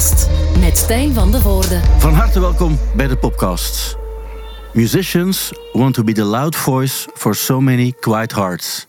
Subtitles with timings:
[0.00, 0.28] Popcast
[0.60, 1.80] met Stijn van de Voorde.
[1.98, 3.96] Van harte welkom bij de Popcast.
[4.72, 8.86] Musicians want to be the loud voice for so many quiet hearts.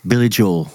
[0.00, 0.68] Billy Joel.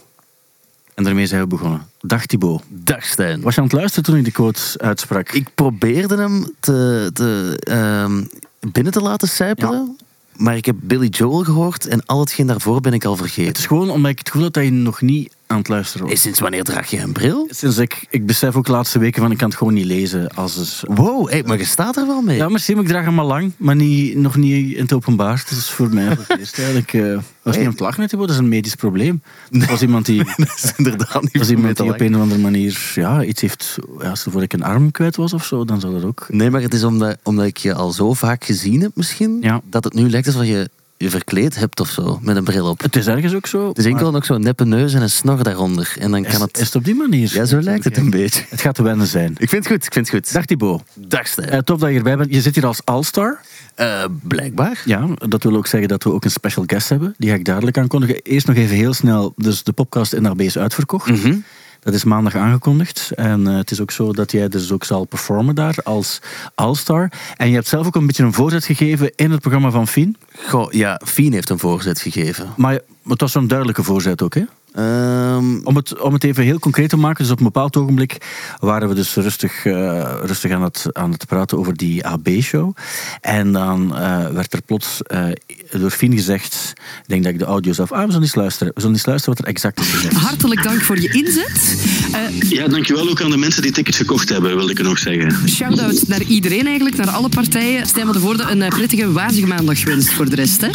[0.93, 1.87] En daarmee zijn we begonnen.
[2.01, 2.61] Dag Thibaut.
[2.67, 3.41] Dag Stijn.
[3.41, 5.31] Was je aan het luisteren toen ik de quote uitsprak?
[5.31, 8.23] Ik probeerde hem te, te, ehm,
[8.71, 9.97] binnen te laten sijpelen.
[10.35, 13.47] Maar ik heb Billy Joel gehoord en al hetgeen daarvoor ben ik al vergeten.
[13.47, 16.01] Het is gewoon omdat ik het gevoel had dat je nog niet aan het luisteren
[16.01, 16.13] was.
[16.13, 17.47] Hey, sinds wanneer draag je een bril?
[17.49, 20.29] Sinds ik, ik besef ook de laatste weken van ik kan het gewoon niet lezen.
[20.35, 22.37] Als het, Wow, hey, maar je staat er wel mee.
[22.37, 25.43] ja, merci, maar ik draag hem al lang, maar niet, nog niet in het openbaar.
[25.51, 26.93] Is voor mij voor het eerst eigenlijk...
[26.93, 29.21] eh was niet Thibaut, dat is een medisch probleem.
[29.51, 30.23] Het was iemand die...
[30.37, 33.77] dat is inderdaad niet was iemand die op een of andere manier ja, iets heeft...
[33.99, 36.25] Ja, stel voor ik een arm kwijt was of zo, dan zou dat ook...
[36.29, 39.61] Nee, maar het is omdat, omdat ik je al zo vaak gezien heb misschien, Ja.
[39.69, 40.69] dat het nu lijkt alsof je
[41.03, 42.81] je verkleed hebt of zo, met een bril op.
[42.81, 43.67] Het is ergens ook zo.
[43.67, 45.95] Het is enkel maar nog zo'n neppe neus en een snor daaronder.
[45.99, 46.57] En dan Is, kan het...
[46.57, 47.31] is het op die manier?
[47.33, 48.43] Ja, zo lijkt het een beetje.
[48.49, 49.35] Het gaat te wennen zijn.
[49.37, 50.33] Ik vind het goed, ik vind het goed.
[50.33, 50.81] Dag Thibaut.
[50.93, 51.63] Dag Stijn.
[51.63, 52.33] Tof dat je erbij bent.
[52.33, 53.39] Je zit hier als All-Star.
[53.75, 54.81] Eh, blijkbaar.
[54.85, 57.13] Ja, dat wil ook zeggen dat we ook een special guest hebben.
[57.17, 58.21] Die ga ik dadelijk aankondigen.
[58.21, 59.33] Eerst nog even heel snel.
[59.35, 61.09] Dus de podcast in RB is uitverkocht.
[61.09, 61.35] Mhm.
[61.83, 63.11] Dat is maandag aangekondigd.
[63.15, 66.21] En eh, het is ook zo dat jij dus ook zal performen daar als
[66.55, 67.11] All-Star.
[67.37, 70.17] En je hebt zelf ook een beetje een voorzet gegeven in het programma van Fien.
[70.47, 72.53] Goh, ja, Fien heeft een voorzet gegeven.
[72.57, 74.43] Maar het was zo'n duidelijke voorzet ook, hè?
[74.73, 78.17] Ehm, Om het, om het even heel concreet te maken, dus op een bepaald ogenblik
[78.59, 82.75] waren we dus rustig, eh, rustig aan, het, aan het praten over die AB-show.
[83.21, 85.25] En dan eh, werd er plots eh,
[85.71, 87.91] door Fien gezegd, ik denk dat ik de audio zelf...
[87.91, 88.73] Ah, we zullen eens luisteren.
[88.75, 90.15] We zullen eens luisteren wat er exact is gezegd.
[90.15, 91.75] Hartelijk dank voor je inzet.
[92.13, 94.97] Eh Ja, dankjewel ook aan de mensen die tickets gekocht hebben, wil ik er nog
[94.97, 95.49] zeggen.
[95.49, 97.87] Shout-out naar iedereen eigenlijk, naar alle partijen.
[97.87, 100.61] Stijn van de Voorde, een prettige wazige maandag gewenst voor de rest.
[100.61, 100.69] Hè?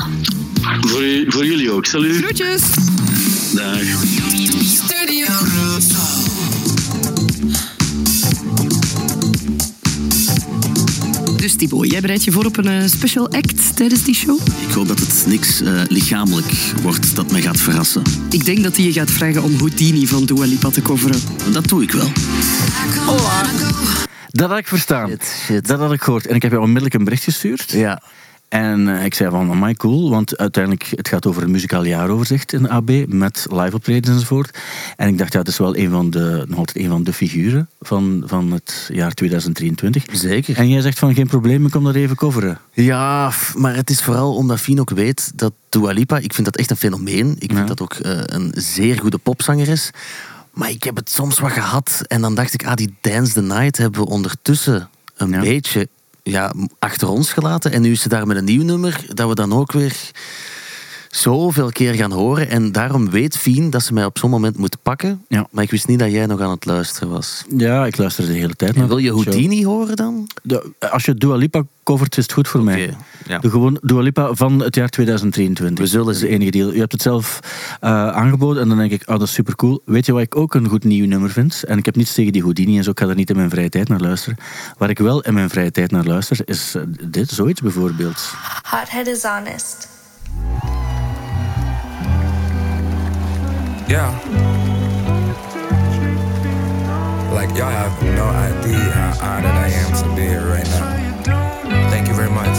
[0.81, 1.87] Voor, u- voor jullie ook.
[1.87, 2.17] Salut.
[2.17, 2.63] Groetjes!
[3.59, 3.81] Dag.
[11.37, 14.41] Dus Thibaut, jij bereidt je voor op een eh, special act tijdens die show?
[14.69, 16.53] Ik hoop dat het niks eh, lichamelijk
[16.83, 18.03] wordt dat mij gaat verrassen.
[18.31, 21.21] Ik denk dat hij je gaat vragen om Houdini van Dua Lipa te coveren.
[21.53, 22.13] Dat doe ik wel.
[24.29, 25.09] Dat had ik verstaan.
[25.09, 25.67] Shit, shit.
[25.67, 26.27] Dat had ik gehoord.
[26.27, 27.71] En ik heb jou onmiddellijk een bericht gestuurd.
[27.71, 28.03] ja.
[28.49, 32.53] En eh, ik zei van, amai, cool, want uiteindelijk, het gaat over een muzikaal jaaroverzicht
[32.53, 34.59] in de AB, met live optredens enzovoort.
[34.97, 37.13] En ik dacht, ja, het is wel een van de, nog altijd een van de
[37.13, 40.05] figuren van, van het jaar 2023.
[40.13, 40.57] Zeker.
[40.57, 42.59] En jij zegt van, geen probleem, ik kom dat even coveren.
[42.73, 46.57] Ja, maar het is vooral omdat Fien ook weet dat Dua Lipa, ik vind dat
[46.57, 47.37] echt een fenomeen.
[47.39, 47.57] Ik Ja.
[47.57, 49.91] vind dat ook eh, een zeer goede popzanger is.
[50.53, 53.43] Maar ik heb het soms wat gehad en dan dacht ik, ah, die Dance the
[53.43, 55.41] Night hebben we ondertussen een Ja.
[55.41, 55.89] beetje
[56.31, 57.73] ja, achter ons gelaten.
[57.73, 60.11] En nu is ze daar met een nieuw nummer, dat we dan ook weer
[61.11, 62.49] zoveel keer gaan horen.
[62.49, 65.25] En daarom weet Fien dat ze mij op zo'n moment moet pakken.
[65.29, 65.47] Ja.
[65.51, 67.45] Maar ik wist niet dat jij nog aan het luisteren was.
[67.57, 68.83] Ja, ik luister de hele tijd naar.
[68.83, 69.25] En wil je de show.
[69.25, 70.27] Houdini horen dan?
[70.43, 72.85] De- als je Dua Lipa covert, is het goed voor mij.
[72.85, 72.97] Oké,
[73.27, 73.39] ja.
[73.39, 75.85] Doe gewoon Dua Lipa van het jaar 2023.
[75.85, 76.73] We zullen dat is de enige deal.
[76.73, 77.41] Je hebt het zelf
[77.81, 79.83] eh, aangeboden en dan denk ik, oh, dat is super cool.
[79.85, 81.65] Weet je wat ik ook een goed nieuw nummer vind?
[81.65, 83.51] En ik heb niets tegen die Houdini en zo, ik ga er niet in mijn
[83.51, 84.39] vrije tijd naar luisteren.
[84.79, 88.33] Waar ik wel in mijn vrije tijd naar luister, is eh, dit, zoiets bijvoorbeeld.
[88.71, 89.89] Hothead is honest.
[93.89, 94.11] Yeah.
[97.33, 101.89] Like y'all have no idea how honored I am to be here right now.
[101.89, 102.55] Thank you very much.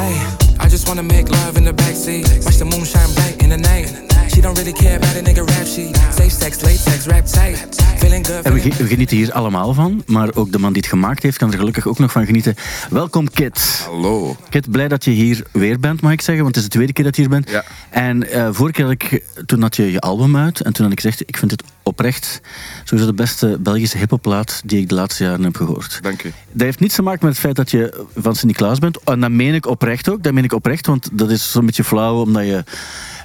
[0.00, 2.44] Hey, I just wanna make love in the backseat.
[2.44, 4.09] Watch the moon shine bright in the night.
[4.40, 5.96] She don't really care about a nigga rap sheet.
[5.96, 7.82] Safe sex, latex, rap tight.
[7.96, 8.44] Feeling good.
[8.44, 10.90] En we, feeling ge- we genieten hier allemaal van, maar ook de man die het
[10.90, 12.54] gemaakt heeft kan er gelukkig ook nog van genieten.
[12.90, 13.82] Welkom Kit.
[13.86, 14.36] Hallo.
[14.48, 16.92] Kit, blij dat je hier weer bent, mag ik zeggen, want het is de tweede
[16.92, 17.50] keer dat je hier bent.
[17.50, 17.64] Ja.
[17.90, 20.92] En eh vorige keer had ik, toen had je je album uit en toen had
[20.92, 22.40] ik gezegd, ik vind het oprecht
[22.84, 25.98] sowieso de beste Belgische hippoplaat die ik de laatste jaren heb gehoord.
[26.02, 26.32] Dank u.
[26.52, 28.98] Dat heeft niets te maken met het feit dat je van Sint-Niklaas bent.
[29.04, 30.22] En dat meen ik oprecht ook.
[30.22, 32.64] Dat meen ik oprecht, want dat is zo'n beetje flauw, omdat je...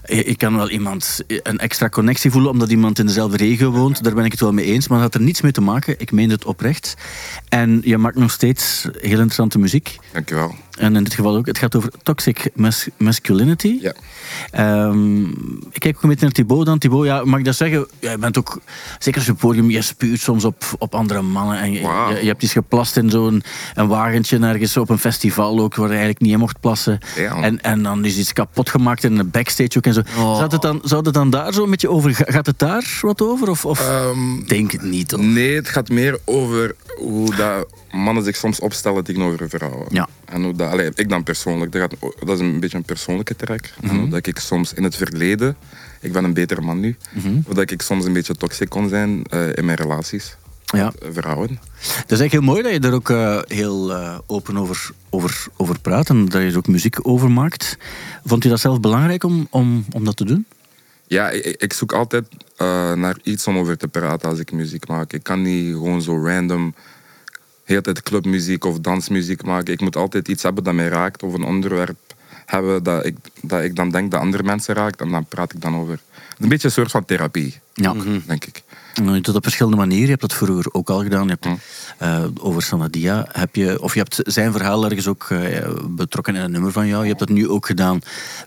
[0.06, 4.04] Je je kan wel iemand een extra connectie voelen omdat iemand in dezelfde regio woont.
[4.04, 4.88] Daar ben ik het wel mee eens.
[4.88, 5.96] Maar dat had er niets mee te maken.
[6.00, 6.96] Ik meen het oprecht.
[7.50, 9.98] En je maakt nog steeds heel interessante muziek.
[10.12, 10.56] Dank u wel.
[10.78, 11.46] En in dit geval ook.
[11.46, 13.78] Het gaat over toxic mas- masculinity.
[13.82, 13.94] Ja.
[14.52, 15.24] Ehm,
[15.72, 16.78] ik kijk ook een beetje naar Thibaut dan.
[16.78, 17.88] Thibaut, ja, mag ik dat zeggen?
[18.00, 18.60] Ja, je bent ook,
[19.00, 21.58] zeker als je podium, je spuurt soms op, op andere mannen.
[21.60, 22.10] En je, Wauw.
[22.14, 23.44] je, je hebt iets geplast in zo'n
[23.74, 27.00] een wagentje ergens op een festival ook, waar je eigenlijk niet in mocht plassen.
[27.16, 27.36] Ja.
[27.42, 30.00] En, en dan is iets kapot gemaakt in een backstage ook en zo.
[30.18, 30.38] Oh.
[30.38, 32.16] Zou, het dan, zou het dan daar zo een beetje over...
[32.16, 33.50] ga- Gaat het daar wat over?
[33.50, 33.80] Of, of?
[33.80, 39.04] Ehm, denk het niet, nee, het gaat meer over hoe dat mannen zich soms opstellen
[39.04, 39.86] tegenover vrouwen.
[39.90, 40.08] Ja.
[40.26, 43.36] En hoe dat, allee, ik dan persoonlijk, dat, gaat, dat is een beetje een persoonlijke
[43.82, 43.96] Mhm.
[43.96, 45.56] hoe dat ik soms in het verleden,
[46.02, 46.96] ik ben een betere man nu,
[47.46, 50.36] hoe dat ik soms een beetje toxic kon zijn eh, in mijn relaties.
[50.66, 50.86] Ja.
[50.86, 51.50] met, eh, vrouwen.
[51.50, 53.94] Het is eigenlijk heel mooi dat je er ook eh, heel
[54.26, 57.78] open over, over, over praat en dat je er ook muziek over maakt.
[58.26, 60.46] Vond u dat zelf belangrijk om, om, om dat te doen?
[61.08, 62.26] Ja, ik, ik zoek altijd
[62.98, 65.14] naar iets om over te praten als ik muziek maak.
[65.14, 66.74] Ik kan niet gewoon zo random
[67.66, 69.74] heel tijd clubmuziek of dansmuziek maken.
[69.74, 71.98] Ik moet altijd iets hebben dat mij raakt of een onderwerp
[72.46, 75.62] hebben dat ik, dat ik dan denk dat andere mensen raakt en dan praat ik
[75.62, 76.00] dan over.
[76.40, 77.94] Een beetje een soort van therapie, Ja.
[78.28, 78.64] denk ik.
[78.94, 80.04] En Je doet dat op verschillende manieren.
[80.04, 81.28] Je hebt dat vroeger ook al gedaan.
[81.28, 81.60] Je hebt
[81.98, 86.42] eh, over Sanadia heb je, of je hebt zijn verhaal ergens ook eh, betrokken in
[86.42, 87.02] een nummer van jou.
[87.02, 88.00] Je hebt dat nu ook gedaan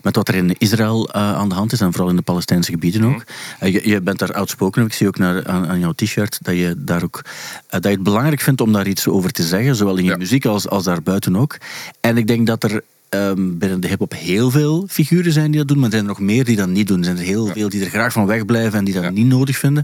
[0.03, 2.71] met wat er in Israël eh, aan de hand is en vooral in de Palestijnse
[2.71, 3.23] gebieden ook.
[3.59, 4.85] Je, je bent daar outspoken.
[4.85, 7.21] Ik zie ook naar, aan, aan jouw t-shirt dat je daar ook
[7.69, 10.17] dat je het belangrijk vindt om daar iets over te zeggen, zowel in je Ja.
[10.17, 11.57] muziek als, als daarbuiten ook.
[12.01, 15.67] En ik denk dat er ehm, binnen de hip-hop heel veel figuren zijn die dat
[15.67, 16.97] doen, maar er zijn er nog meer die dat niet doen.
[16.97, 19.09] Er zijn er heel veel die er graag van wegblijven en die dat Ja.
[19.09, 19.83] niet nodig vinden.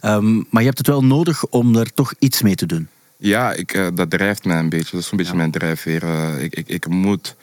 [0.00, 2.88] Ehm, maar je hebt het wel nodig om daar toch iets mee te doen.
[3.16, 4.90] Ja, ik, eh, dat drijft mij een beetje.
[4.96, 6.02] Dat is een beetje mijn drijfveer.
[6.02, 7.36] Eh, ik, ik, ik moet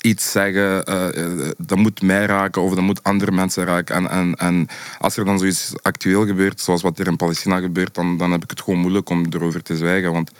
[0.00, 3.94] iets zeggen, eh, dat moet mij raken of dat moet andere mensen raken.
[3.96, 4.66] En, en, en
[4.98, 8.42] als er dan zoiets actueel gebeurt, zoals wat er in Palestina gebeurt, dan, dan heb
[8.42, 10.12] ik het gewoon moeilijk om erover te zwijgen.
[10.12, 10.30] Want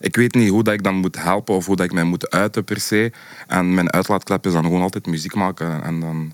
[0.00, 2.30] ik weet niet hoe dat ik dan moet helpen of hoe dat ik mij moet
[2.30, 3.12] uiten per se.
[3.46, 5.82] En mijn uitlaatklep is dan gewoon altijd muziek maken.
[5.82, 6.32] En dan,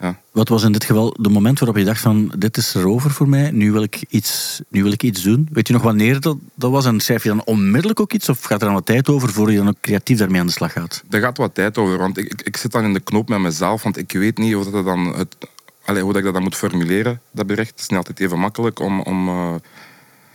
[0.00, 0.20] ja.
[0.30, 3.28] Wat was in dit geval de moment waarop je dacht van dit is erover voor
[3.28, 5.48] mij, nu wil ik iets, nu wil ik iets doen?
[5.52, 8.42] Weet je nog wanneer dat, dat was en schrijf je dan onmiddellijk ook iets of
[8.42, 10.72] gaat er dan wat tijd over voor je dan ook creatief daarmee aan de slag
[10.72, 11.02] gaat?
[11.10, 13.38] Er gaat wat tijd over, want ik, ik, ik zit dan in de knoop met
[13.38, 15.36] mezelf, want ik weet niet of dat dan het,
[15.84, 17.70] allee, hoe dat ik dat dan moet formuleren, dat bericht.
[17.70, 19.54] Het is niet altijd even makkelijk om, om, eh,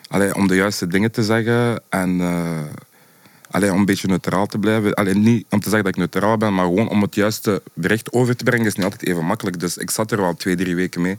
[0.08, 2.22] allee, om de juiste dingen te zeggen en
[3.52, 4.94] allee, om een beetje neutraal te blijven.
[4.94, 8.12] Allee, niet om te zeggen dat ik neutraal ben, maar gewoon om het juiste bericht
[8.12, 9.60] over te brengen is niet altijd even makkelijk.
[9.60, 11.18] Dus ik zat er wel twee, drie weken mee.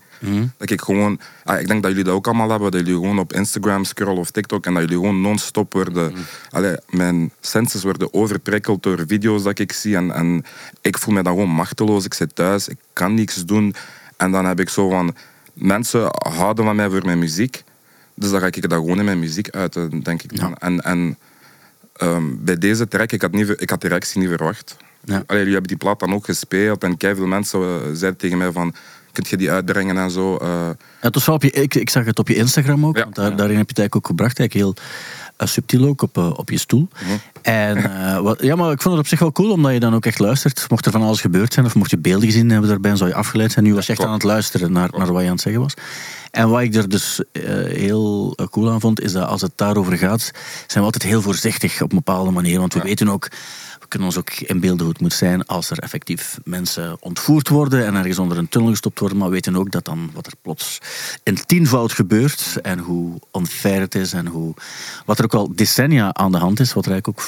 [0.57, 3.19] Dat ik gewoon, ah, ik denk dat jullie dat ook allemaal hebben, dat jullie gewoon
[3.19, 6.13] op Instagram scrollen of TikTok en dat jullie gewoon non-stop worden.
[6.51, 10.45] Allee, mijn senses worden overprikkeld door video's dat ik zie en, en
[10.81, 12.05] ik voel me dan gewoon machteloos.
[12.05, 13.75] Ik zit thuis, ik kan niks doen.
[14.17, 15.15] En dan heb ik zo van,
[15.53, 17.65] mensen houden van mij voor mijn muziek.
[18.19, 20.55] Dus dan ga ik dat gewoon in mijn muziek uiten, denk ik dan.
[20.57, 21.19] En, en
[21.97, 24.77] ehm, bij deze track, ik had, niet, ik had de reactie niet verwacht.
[25.05, 25.15] Ja.
[25.15, 28.53] Allee, jullie hebben die plaat dan ook gespeeld en veel mensen eh, zeiden tegen mij
[28.53, 28.75] van,
[29.13, 30.37] kunt je die uitbrengen en zo.
[30.37, 30.49] eh.
[30.49, 33.03] Ja, het was wel op je, ik, ik zag het op je Instagram ook, Ja.
[33.03, 34.85] want daar, daarin heb je het eigenlijk ook gebracht, eigenlijk heel
[35.47, 36.89] subtiel ook op, eh, op je stoel.
[37.43, 39.95] En, eh, wat, ja, maar ik vond het op zich wel cool, omdat je dan
[39.95, 40.67] ook echt luistert.
[40.69, 43.17] Mocht er van alles gebeurd zijn, of mocht je beelden gezien hebben daarbij, zou je
[43.17, 43.65] afgeleid zijn.
[43.65, 45.75] Nu was je echt aan het luisteren naar, naar wat je aan het zeggen was.
[46.31, 49.53] En wat ik er dus eh, heel eh, cool aan vond, is dat als het
[49.55, 50.31] daarover gaat,
[50.67, 52.59] zijn we altijd heel voorzichtig op een bepaalde manier.
[52.59, 53.29] Want we weten ook,
[53.89, 57.95] kunnen ons ook inbeelden hoe het moet zijn als er effectief mensen ontvoerd worden en
[57.95, 59.19] ergens onder een tunnel gestopt worden.
[59.19, 60.79] Maar we weten ook dat dan wat er plots
[61.23, 64.55] in tienvoud gebeurt en hoe unfair het is en hoe,
[65.05, 67.27] wat er ook al decennia aan de hand is, wat er eigenlijk ook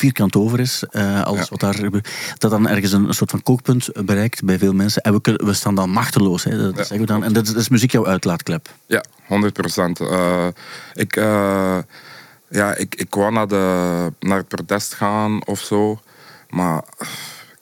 [0.00, 1.46] vierkant over is, eh, alles Ja.
[1.50, 1.90] wat daar
[2.38, 5.02] dat dan ergens een, een soort van kookpunt bereikt bij veel mensen.
[5.02, 7.24] En we, we staan dan machteloos, hè, dat Ja, zeggen we dan.
[7.24, 8.68] En dat is, dat is muziek jouw uitlaatklep.
[8.86, 10.00] Ja, 100 procent.
[10.94, 11.78] ik, eh,
[12.50, 16.00] ja, ik, ik wou naar, de, naar het protest gaan of zo.
[16.48, 16.82] Maar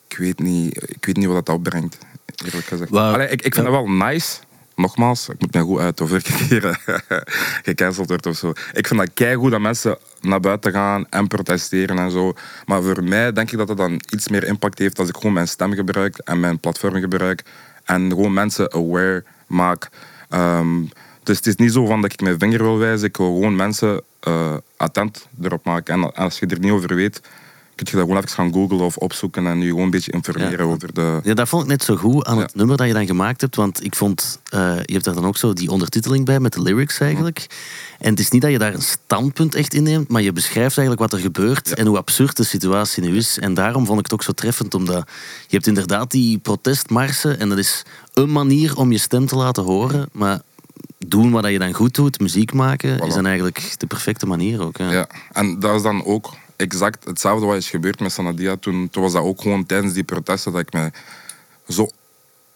[0.08, 1.98] ik weet niet, ik weet niet wat dat opbrengt,
[2.44, 2.92] eerlijk gezegd.
[2.92, 3.72] Allee, ik, ik vind ja.
[3.72, 4.36] het wel nice.
[4.74, 7.18] Nogmaals, ik moet mij goed uit of ik een keer eh,
[7.62, 8.52] gecanceld word of zo.
[8.72, 12.32] Ik vind dat keigoed dat mensen naar buiten gaan en protesteren en zo.
[12.66, 15.32] Maar voor mij denk ik dat het dan iets meer impact heeft als ik gewoon
[15.32, 17.42] mijn stem gebruik en mijn platform gebruik.
[17.84, 19.88] En gewoon mensen aware maak.
[20.28, 20.82] Ehm,
[21.22, 23.08] dus het is niet zo van dat ik mijn vinger wil wijzen.
[23.08, 25.94] Ik wil gewoon mensen eh, attent erop maken.
[25.94, 27.20] En als je er niet over weet,
[27.74, 30.66] kun je dat gewoon even gaan googlen of opzoeken en je gewoon een beetje informeren
[30.66, 30.72] Ja.
[30.72, 31.20] over de...
[31.22, 32.42] Ja, dat vond ik net zo goed aan Ja.
[32.42, 33.56] het nummer dat je dan gemaakt hebt.
[33.56, 36.62] Want ik vond, eh, je hebt daar dan ook zo die ondertiteling bij met de
[36.62, 37.46] lyrics eigenlijk.
[37.98, 41.10] En het is niet dat je daar een standpunt echt inneemt, maar je beschrijft eigenlijk
[41.10, 41.74] wat er gebeurt Ja.
[41.74, 43.38] en hoe absurd de situatie nu is.
[43.38, 45.08] En daarom vond ik het ook zo treffend, omdat
[45.46, 47.82] je hebt inderdaad die protestmarsen en dat is
[48.14, 50.08] een manier om je stem te laten horen.
[50.12, 50.40] Maar
[50.98, 54.76] doen wat je dan goed doet, muziek maken, is dan eigenlijk de perfecte manier ook.
[54.76, 54.90] Ja.
[54.92, 58.56] Ja, en dat is dan ook exact hetzelfde wat is gebeurd met Sanadia.
[58.56, 60.90] Toen, toen was dat ook gewoon tijdens die protesten dat ik me
[61.68, 61.88] zo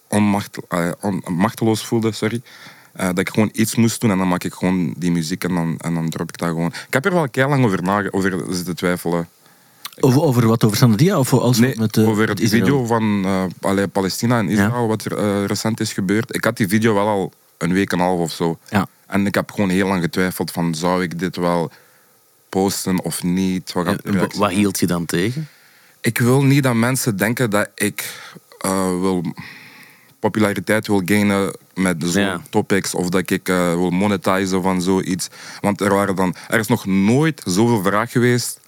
[0.09, 2.43] onmacht, eh, on- machteloos voelde, sorry.
[2.93, 5.55] Eh, dat ik gewoon iets moest doen en dan maak ik gewoon die muziek en
[5.55, 6.67] dan, en dan drop ik dat gewoon.
[6.87, 9.29] Ik heb er wel kei lang over, nage- over zitten twijfelen.
[10.01, 10.65] Over, over wat?
[10.65, 11.19] Over Sanadia?
[11.19, 15.05] Of als Nee, met, eh, over het video van eh, allee, Palestina en Israël, wat
[15.05, 16.35] er eh, recent is gebeurd.
[16.35, 18.59] Ik had die video wel al een week en een half of zo.
[18.69, 18.87] Ja.
[19.07, 21.71] En ik heb gewoon heel lang getwijfeld van, zou ik dit wel
[22.49, 23.73] posten of niet?
[24.37, 25.49] Wat hield je dan tegen?
[26.00, 28.14] ik wil niet dat mensen denken dat ik
[28.59, 29.25] eh, wil
[30.19, 32.40] populariteit wil gainen met zo'n Ja.
[32.50, 35.28] topics of dat ik eh, wil monetizen van zoiets.
[35.61, 38.61] Want er, waren dan, er is nog nooit zoveel vraag geweest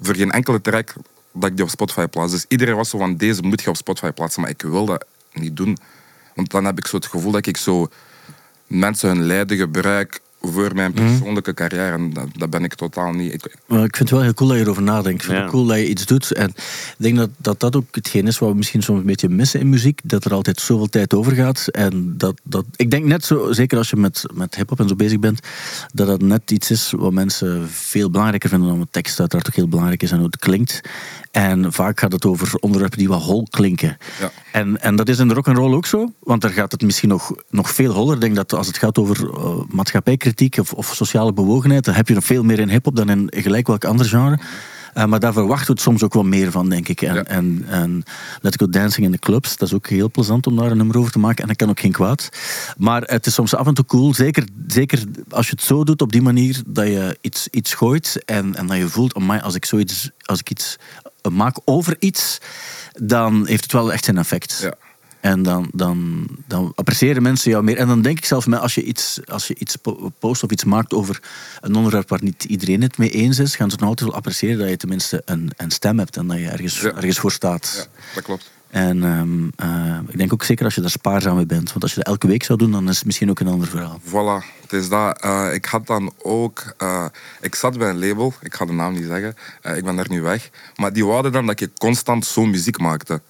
[0.00, 0.92] voor geen enkele track
[1.32, 2.32] dat ik die op Spotify plaats.
[2.32, 5.04] Dus iedereen was zo van deze moet je op Spotify plaatsen, maar ik wil dat
[5.32, 5.78] niet doen.
[6.34, 7.88] Want dan heb ik zo het gevoel dat ik zo
[8.78, 11.04] mensen hun lijden gebruik voor mijn Mhm.
[11.06, 11.92] persoonlijke carrière.
[11.96, 13.32] En dat, dat ben ik totaal niet.
[13.34, 15.18] Ik, Maar ik vind het wel heel cool dat je erover nadenkt.
[15.20, 15.42] Ik vind Ja.
[15.42, 16.32] het cool dat je iets doet.
[16.32, 19.28] En ik denk dat, dat dat ook hetgeen is wat we misschien soms een beetje
[19.28, 20.00] missen in muziek.
[20.04, 21.66] Dat er altijd zoveel tijd over gaat.
[21.70, 24.94] En dat, dat, ik denk net zo, zeker als je met, met hip-hop en zo
[24.94, 25.40] bezig bent,
[25.94, 29.54] dat dat net iets is wat mensen veel belangrijker vinden dan de tekst, uiteraard ook
[29.56, 30.80] heel belangrijk is en hoe het klinkt.
[31.32, 33.96] En vaak gaat het over onderwerpen die wat hol klinken.
[34.20, 34.30] Ja.
[34.52, 37.32] En, en dat is in de rock'n'roll ook zo, want daar gaat het misschien nog,
[37.50, 38.14] nog veel holler.
[38.14, 42.08] Ik denk dat als het gaat over eh, maatschappijkritiek of, of sociale bewogenheid, dan heb
[42.08, 44.38] je er veel meer in hip-hop dan in gelijk welk ander genre.
[44.94, 47.02] Eh, maar daar verwachten we het soms ook wel meer van, denk ik.
[47.02, 47.24] En, Ja.
[47.24, 48.02] en, en
[48.40, 50.98] Let's Go Dancing in de clubs, dat is ook heel plezant om daar een nummer
[50.98, 51.42] over te maken.
[51.42, 52.28] En dat kan ook geen kwaad.
[52.76, 56.02] Maar het is soms af en toe cool, zeker, zeker als je het zo doet
[56.02, 59.54] op die manier, dat je iets, iets gooit en, en dat je voelt, amai, als
[59.54, 60.76] ik, zoiets, als ik iets
[61.30, 62.38] maak over iets,
[62.92, 64.58] dan heeft het wel echt zijn effect.
[64.62, 64.74] Ja.
[65.20, 67.76] En dan, dan, dan appreciëren mensen jou meer.
[67.76, 70.50] En dan denk ik zelfs, met als je iets, als je iets po- post of
[70.50, 71.22] iets maakt over
[71.60, 74.18] een onderwerp waar niet iedereen het mee eens is, gaan ze het nog altijd wel
[74.18, 76.92] appreciëren dat je tenminste een, een stem hebt en dat je ergens, Ja.
[76.94, 77.72] ergens voor staat.
[77.76, 78.50] ja, dat klopt.
[78.72, 81.68] En ehm, eh, ik denk ook zeker als je daar spaarzaam mee bent.
[81.70, 83.68] Want als je dat elke week zou doen, dan is het misschien ook een ander
[83.68, 84.00] verhaal.
[84.06, 85.20] Voilà, het is dat.
[85.20, 86.74] Eh, ik had dan ook...
[86.78, 87.04] eh,
[87.40, 89.34] ik zat bij een label, ik ga de naam niet zeggen.
[89.76, 90.50] Ik ben daar nu weg.
[90.76, 93.20] Maar die wouden dan dat ik constant zo'n muziek maakte.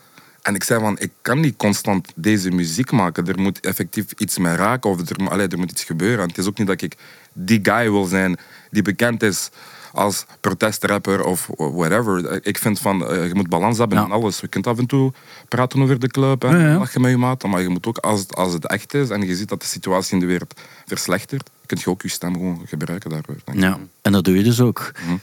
[0.42, 3.26] En ik zei van, ik kan niet constant deze muziek maken.
[3.26, 6.20] Er moet effectief iets mee raken of er, allee, er moet iets gebeuren.
[6.22, 6.96] En het is ook niet dat ik
[7.32, 8.38] die guy wil zijn
[8.70, 9.50] die bekend is
[9.92, 12.46] als protestrapper of whatever.
[12.46, 14.04] Ik vind van, eh, je moet balans hebben Ja.
[14.04, 14.40] in alles.
[14.40, 15.12] Je kunt af en toe
[15.48, 16.78] praten over de club en Ja, ja.
[16.78, 17.42] lachen met je maat.
[17.42, 19.66] Maar je moet ook, als het, als het echt is en je ziet dat de
[19.66, 20.54] situatie in de wereld
[20.86, 23.36] verslechtert, kun je ook je stem gewoon gebruiken daarvoor.
[23.44, 23.64] denk ik.
[23.64, 23.78] Ja.
[24.02, 24.92] En dat doe je dus ook.
[25.04, 25.16] Mhm.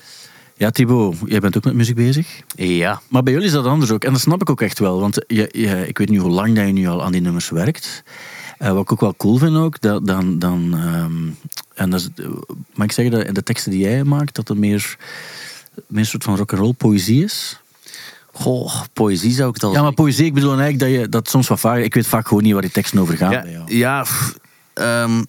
[0.55, 2.41] Ja, Thibaut, jij bent ook met muziek bezig.
[2.55, 3.01] Ja.
[3.07, 4.03] Maar bij jullie is dat anders ook.
[4.03, 4.99] En dat snap ik ook echt wel.
[4.99, 7.49] Want je, je, ik weet niet hoe lang dat je nu al aan die nummers
[7.49, 8.03] werkt.
[8.59, 12.25] Eh, wat ik ook wel cool vind ook, dat, dan, dan, ehm, en dat is,
[12.73, 14.97] mag ik zeggen dat in de teksten die jij maakt, dat het meer,
[15.87, 17.59] meer een soort van rock'n'roll poëzie is?
[18.31, 21.29] Goh, poëzie zou ik het al Ja, maar poëzie, ik bedoel eigenlijk dat je dat
[21.29, 21.77] soms wat vaak...
[21.77, 24.37] Ik weet vaak gewoon niet waar die teksten over gaan Ja, ja pff,
[24.73, 25.23] ehm,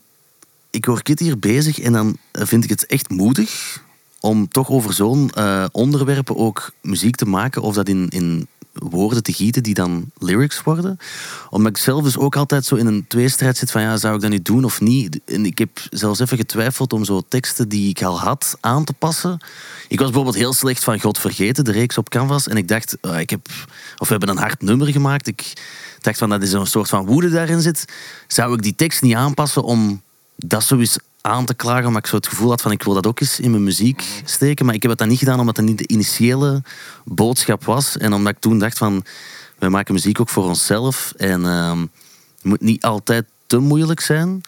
[0.71, 3.83] ik hoor Kit hier bezig en dan vind ik het echt moedig
[4.21, 9.23] om toch over zo'n eh, onderwerpen ook muziek te maken of dat in, in woorden
[9.23, 10.99] te gieten die dan lyrics worden.
[11.51, 14.21] Omdat ik zelf dus ook altijd zo in een tweestrijd zit van ja, zou ik
[14.21, 15.21] dat nu doen of niet?
[15.25, 18.93] En ik heb zelfs even getwijfeld om zo teksten die ik al had aan te
[18.93, 19.39] passen.
[19.89, 22.49] Ik was bijvoorbeeld heel slecht van God vergeten, de reeks op Canvas.
[22.49, 23.49] En ik dacht, ah, ik heb,
[23.99, 25.27] of we hebben een hard nummer gemaakt.
[25.27, 25.53] Ik
[26.01, 27.85] dacht van dat is een soort van woede daarin zit.
[28.27, 30.03] Zou ik die tekst niet aanpassen om
[30.37, 32.95] dat zo eens aan te klagen, maar ik zo het gevoel had van ik wil
[32.95, 34.67] dat ook eens in mijn muziek steken.
[34.67, 36.63] Maar ik heb het dan niet gedaan omdat dat niet de initiële
[37.05, 37.97] boodschap was.
[37.97, 39.05] En omdat ik toen dacht van,
[39.59, 41.13] wij maken muziek ook voor onszelf.
[41.17, 41.81] En ehm,
[42.35, 44.41] het moet niet altijd te moeilijk zijn.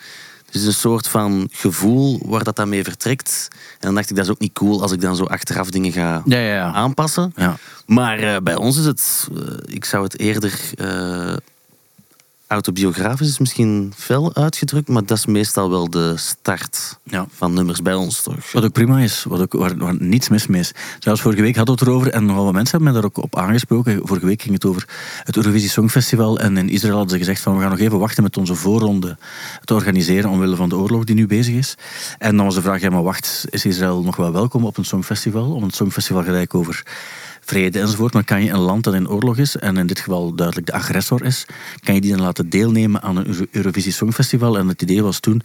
[0.45, 3.49] Dus het is een soort van gevoel waar dat dan mee vertrekt.
[3.53, 5.93] En dan dacht ik, dat is ook niet cool als ik dan zo achteraf dingen
[5.93, 6.73] ga Ja, ja, ja.
[6.73, 7.33] aanpassen.
[7.37, 7.57] ja.
[7.87, 11.37] Maar eh, bij ons is het, eh, ik zou het eerder eh,
[12.53, 17.27] autobiografisch is misschien fel uitgedrukt, maar dat is meestal wel de start Ja.
[17.31, 18.53] van nummers bij ons toch.
[18.53, 20.73] Wat ook prima is, wat ook, waar, waar niets mis mee is.
[20.99, 23.25] Zelfs vorige week hadden we het erover en nogal wat mensen hebben mij daar ook
[23.25, 24.01] op aangesproken.
[24.05, 24.89] Vorige week ging het over
[25.25, 28.23] het Eurovisie Songfestival en in Israël hadden ze gezegd van we gaan nog even wachten
[28.23, 29.17] met onze voorronde
[29.65, 31.75] te organiseren omwille van de oorlog die nu bezig is.
[32.19, 34.85] En dan was de vraag, ja maar wacht, is Israël nog wel welkom op een
[34.85, 35.53] Songfestival?
[35.55, 36.83] Om het Songfestival gelijk over
[37.45, 40.35] vrede enzovoort, maar kan je een land dat in oorlog is, en in dit geval
[40.35, 41.47] duidelijk de agressor is,
[41.81, 44.59] kan je die dan laten deelnemen aan een Euro- Eurovisie Songfestival?
[44.59, 45.43] En het idee was toen,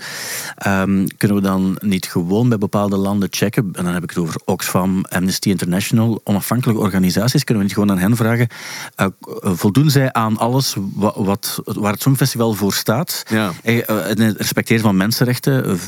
[0.56, 4.20] ehm, kunnen we dan niet gewoon bij bepaalde landen checken, en dan heb ik het
[4.20, 8.48] over Oxfam, Amnesty International, onafhankelijke organisaties, kunnen we niet gewoon aan hen vragen,
[8.96, 9.08] eh,
[9.42, 13.24] voldoen zij aan alles wat, wat, waar het Songfestival voor staat?
[13.30, 13.52] Ja.
[13.64, 15.80] Eh, eh, en respecteren van mensenrechten,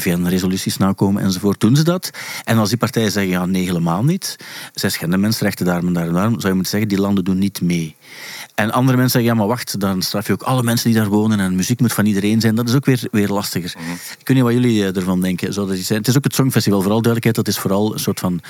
[0.00, 2.10] VN-resoluties nakomen enzovoort, doen ze dat?
[2.44, 4.36] En als die partijen zeggen, ja, nee, helemaal niet.
[4.72, 7.96] Zij schenden mensenrechten en zou je moeten zeggen, die landen doen niet mee.
[8.54, 11.08] En andere mensen zeggen, ja, maar wacht, dan straf je ook alle mensen die daar
[11.08, 12.54] wonen en muziek moet van iedereen zijn.
[12.54, 13.74] Dat is ook weer, weer lastiger.
[14.18, 15.52] Ik weet niet wat jullie eh, ervan denken.
[15.52, 15.98] Zou dat zijn?
[15.98, 18.40] Het is ook het Songfestival, vooral duidelijkheid, dat is vooral een soort van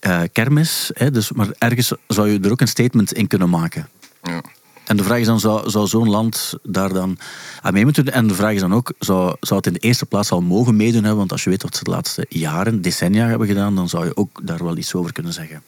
[0.00, 0.90] eh, kermis.
[0.94, 3.88] Hè, dus, maar ergens zou je er ook een statement in kunnen maken.
[4.22, 4.40] Ja.
[4.88, 7.18] En de vraag is dan, zou, zou zo'n land daar dan
[7.60, 8.14] aan mee moeten doen?
[8.14, 10.76] En de vraag is dan ook, zou, zou het in de eerste plaats al mogen
[10.76, 11.18] meedoen hebben?
[11.18, 14.16] Want als je weet wat ze de laatste jaren, decennia hebben gedaan, dan zou je
[14.16, 15.62] ook daar wel iets over kunnen zeggen.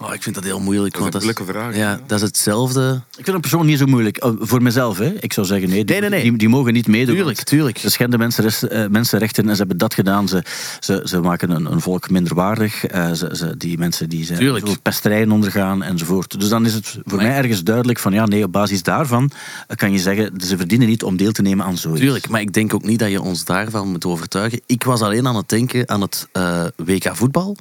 [0.00, 0.94] Oh, ik vind dat heel moeilijk.
[0.94, 2.00] Dat is want een moeilijke vraag, Ja, ja.
[2.06, 3.00] dat is hetzelfde.
[3.10, 4.16] Ik vind het persoonlijk niet zo moeilijk.
[4.16, 5.12] Eh, Voor mezelf, hè.
[5.20, 6.22] Ik zou zeggen, nee, die, Nee, nee, nee.
[6.30, 7.14] Die, die mogen niet meedoen.
[7.14, 7.78] Tuurlijk, tuurlijk.
[7.78, 10.28] Ze schenden mensen, eh, mensenrechten en ze hebben dat gedaan.
[10.28, 10.42] Ze,
[10.80, 12.84] ze, ze maken een, een volk minderwaardig.
[12.84, 14.66] Eh, ze, ze, die mensen die zijn Tuurlijk.
[14.66, 16.40] zoveel pesterijen ondergaan enzovoort.
[16.40, 19.30] Dus dan is het voor mij ergens duidelijk van ja, nee, op basis daarvan
[19.66, 22.00] eh, kan je zeggen, ze verdienen niet om deel te nemen aan zoiets.
[22.00, 24.60] Tuurlijk, maar ik denk ook niet dat je ons daarvan moet overtuigen.
[24.66, 27.56] Ik was alleen aan het denken aan het eh, WK voetbal.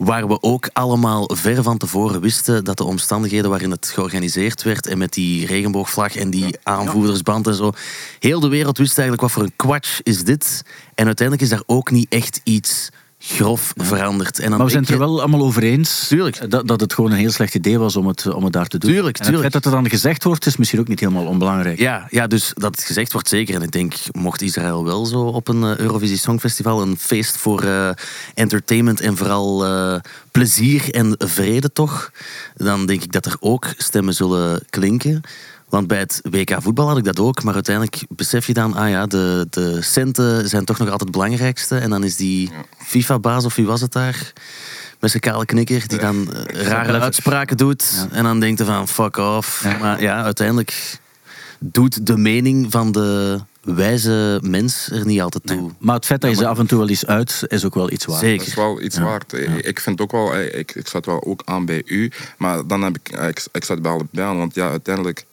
[0.00, 4.86] Waar we ook allemaal ver van tevoren wisten dat de omstandigheden waarin het georganiseerd werd
[4.86, 7.72] en met die regenboogvlag en die aanvoerdersband en zo.
[8.18, 10.62] Heel de wereld wist eigenlijk wat voor een kwatsch is dit.
[10.94, 12.88] En uiteindelijk is daar ook niet echt iets
[13.22, 14.38] grof veranderd.
[14.38, 16.36] En dan Maar we zijn het er wel allemaal over eens Tuurlijk.
[16.36, 18.66] eh, dat, dat het gewoon een heel slecht idee was om het, om het daar
[18.66, 18.90] te doen.
[18.90, 19.52] Tuurlijk, en het tuurlijk.
[19.52, 21.78] feit dat er dan gezegd wordt, is misschien ook niet helemaal onbelangrijk.
[21.78, 23.54] Ja, ja, dus dat het gezegd wordt zeker.
[23.54, 27.62] En ik denk, mocht Israël wel zo op een eh, Eurovisie Songfestival een feest voor
[27.62, 27.90] eh,
[28.34, 30.00] entertainment en vooral eh,
[30.30, 32.10] plezier en vrede toch,
[32.56, 35.22] dan denk ik dat er ook stemmen zullen klinken.
[35.70, 38.88] Want bij het WK voetbal had ik dat ook, maar uiteindelijk besef je dan, ah
[38.88, 41.78] ja, de, de centen zijn toch nog altijd het belangrijkste.
[41.78, 44.32] En dan is die FIFA-baas, of wie was het daar,
[45.00, 48.06] met zijn kale knikker, die dan eh, rare uitspraken doet.
[48.10, 49.64] En dan denkt hij van, fuck off.
[49.80, 50.98] Maar ja, uiteindelijk
[51.58, 55.70] doet de mening van de wijze mens er niet altijd toe.
[55.78, 57.90] Maar het feit dat je ze af en toe wel eens uit, is ook wel
[57.90, 58.20] iets waard.
[58.20, 58.60] Dat is Zeker.
[58.62, 59.32] wel iets waard.
[59.66, 62.10] Ik vind ook wel, eh, ik, ik sluit wel ook aan bij u.
[62.38, 64.38] Maar dan heb ik, eh, ik, ik sluit bij allebei aan.
[64.38, 65.24] Want ja, uiteindelijk,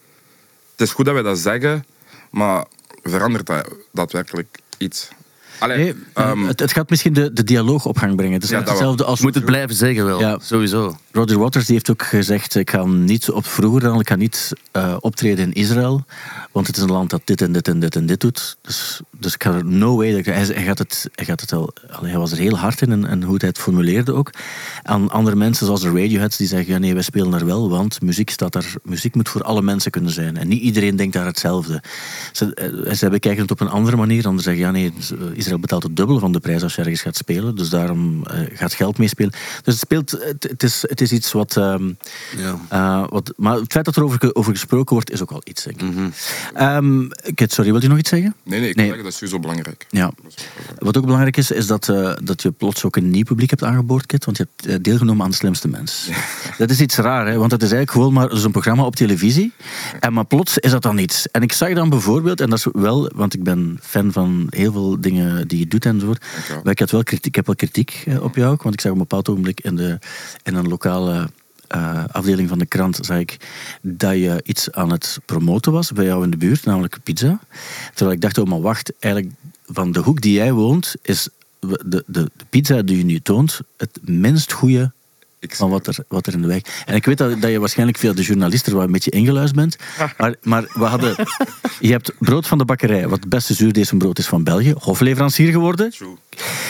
[0.77, 1.85] het is goed dat wij dat zeggen,
[2.29, 2.65] maar
[3.03, 5.09] verandert dat daadwerkelijk iets?
[5.59, 8.33] Allee, Nee, ehm, het, het gaat misschien de, de dialoog op gang brengen.
[8.33, 9.21] Het is Ja, hetzelfde als...
[9.21, 10.37] Moet het blijven zeggen wel, Ja.
[10.41, 10.97] sowieso.
[11.11, 14.51] Roger Waters die heeft ook gezegd, ik ga niet op vroeger dan, ik ga niet
[14.71, 16.05] eh, optreden in Israël,
[16.51, 18.57] want het is een land dat dit en dit en dit en dit doet.
[18.61, 21.41] Dus, dus ik ga er no way, dat ik- hij, hij gaat het, hij gaat
[21.41, 24.31] het al, hij was er heel hard in en, en hoe hij het formuleerde ook.
[24.83, 28.01] Aan andere mensen zoals de Radioheads die zeggen, ja nee, wij spelen daar wel, want
[28.01, 30.37] muziek staat daar, muziek moet voor alle mensen kunnen zijn.
[30.37, 31.83] En niet iedereen denkt daar hetzelfde.
[32.31, 34.93] Ze, eh, ze bekijken het op een andere manier, anderen zeggen, ja nee,
[35.33, 38.39] Israël betaalt het dubbele van de prijs als je ergens gaat spelen, dus daarom eh,
[38.53, 39.31] gaat geld meespelen.
[39.31, 41.87] Dus het speelt, het, het is, het is iets wat, ehm,
[42.37, 42.59] Ja.
[42.69, 43.33] eh, wat...
[43.37, 45.81] Maar het feit dat er over, ge- over gesproken wordt, is ook wel iets, denk
[45.81, 45.87] ik.
[46.53, 48.35] Ehm, Kit, sorry, wil je nog iets zeggen?
[48.43, 48.85] nee, nee, ik Nee.
[48.85, 49.85] zeggen, dat is sowieso belangrijk.
[49.89, 50.11] Ja.
[50.79, 53.63] Wat ook belangrijk is, is dat, eh, dat je plots ook een nieuw publiek hebt
[53.63, 54.25] aangeboord, Kit.
[54.25, 56.09] Want je hebt deelgenomen aan de slimste mens.
[56.57, 57.37] Dat is iets raar, hè?
[57.37, 59.51] want het is eigenlijk gewoon maar zo'n programma op televisie.
[59.99, 61.27] En maar plots is dat dan iets.
[61.31, 64.71] En ik zag dan bijvoorbeeld, en dat is wel, want ik ben fan van heel
[64.71, 66.21] veel dingen die je doet enzovoort.
[66.33, 66.61] Dankjewel.
[66.63, 68.81] Maar ik, had wel kritiek, ik heb wel kritiek eh, op jou ook, want ik
[68.81, 69.99] zag op een bepaald ogenblik in, de,
[70.43, 71.29] in een lokale
[71.67, 73.37] eh, afdeling van de krant zag ik
[73.81, 77.39] dat je iets aan het promoten was bij jou in de buurt, namelijk pizza.
[77.93, 79.33] Terwijl ik dacht, oh maar wacht, eigenlijk
[79.65, 83.59] van de hoek die jij woont is de, de, de pizza die je nu toont
[83.77, 84.91] het minst goede
[85.39, 86.83] van wat er, wat er in de wijk...
[86.85, 89.55] En ik weet dat, dat je waarschijnlijk via de journalist er wel een beetje ingeluisterd
[89.55, 89.77] bent.
[90.17, 91.15] Maar, maar we hadden...
[91.79, 94.73] Je hebt brood van de bakkerij, wat het beste zuurdezenbrood is van België.
[94.77, 95.91] Hofleverancier geworden.
[95.91, 96.17] True.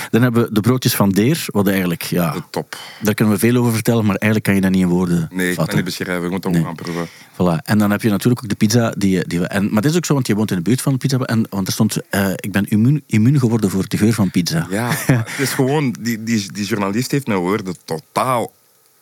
[0.09, 2.01] Dan hebben we de broodjes van Deer, wat eigenlijk...
[2.01, 2.77] Ja, De top.
[3.01, 5.39] daar kunnen we veel over vertellen, maar eigenlijk kan je dat niet in woorden Nee,
[5.49, 5.75] ik kan vatten.
[5.75, 6.25] niet beschrijven.
[6.25, 6.63] Ik moet ook Nee.
[6.63, 7.07] gaan proeven.
[7.33, 7.63] Voilà.
[7.63, 9.47] En dan heb je natuurlijk ook de pizza die, die we.
[9.47, 11.17] En, maar het is ook zo, want je woont in de buurt van de pizza.
[11.17, 14.67] En, want er stond: eh, Ik ben immuun, immuun geworden voor de geur van pizza.
[14.69, 18.51] Ja, het is gewoon, die, die, die journalist heeft mijn woorden totaal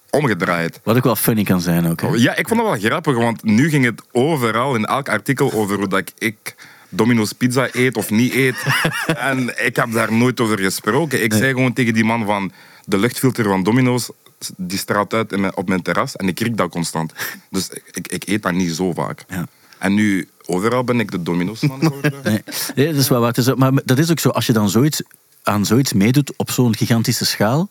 [0.09, 0.79] omgedraaid.
[0.83, 2.01] Wat ook wel funny kan zijn ook.
[2.01, 2.07] hè.
[2.07, 5.77] Ja, ik vond dat wel grappig, want nu ging het overal in elk artikel over
[5.77, 6.55] hoe dat ik
[6.95, 8.55] Domino's pizza eet of niet eet.
[9.29, 11.23] en ik heb daar nooit over gesproken.
[11.23, 12.51] Ik zei gewoon tegen die man van
[12.85, 14.09] de luchtfilter van Domino's,
[14.57, 17.13] die straalt uit in mijn- op mijn terras en ik riek dat constant.
[17.49, 19.23] Dus ik, ik eet dat niet zo vaak.
[19.27, 19.47] Ja.
[19.79, 22.13] En nu, overal ben ik de Domino's man geworden.
[22.23, 22.43] Nee,
[22.75, 23.33] nee, dat is wel waar.
[23.57, 25.01] Maar dat is ook zo, als je dan zoiets
[25.45, 27.67] aan zoiets meedoet op zo'n gigantische schaal,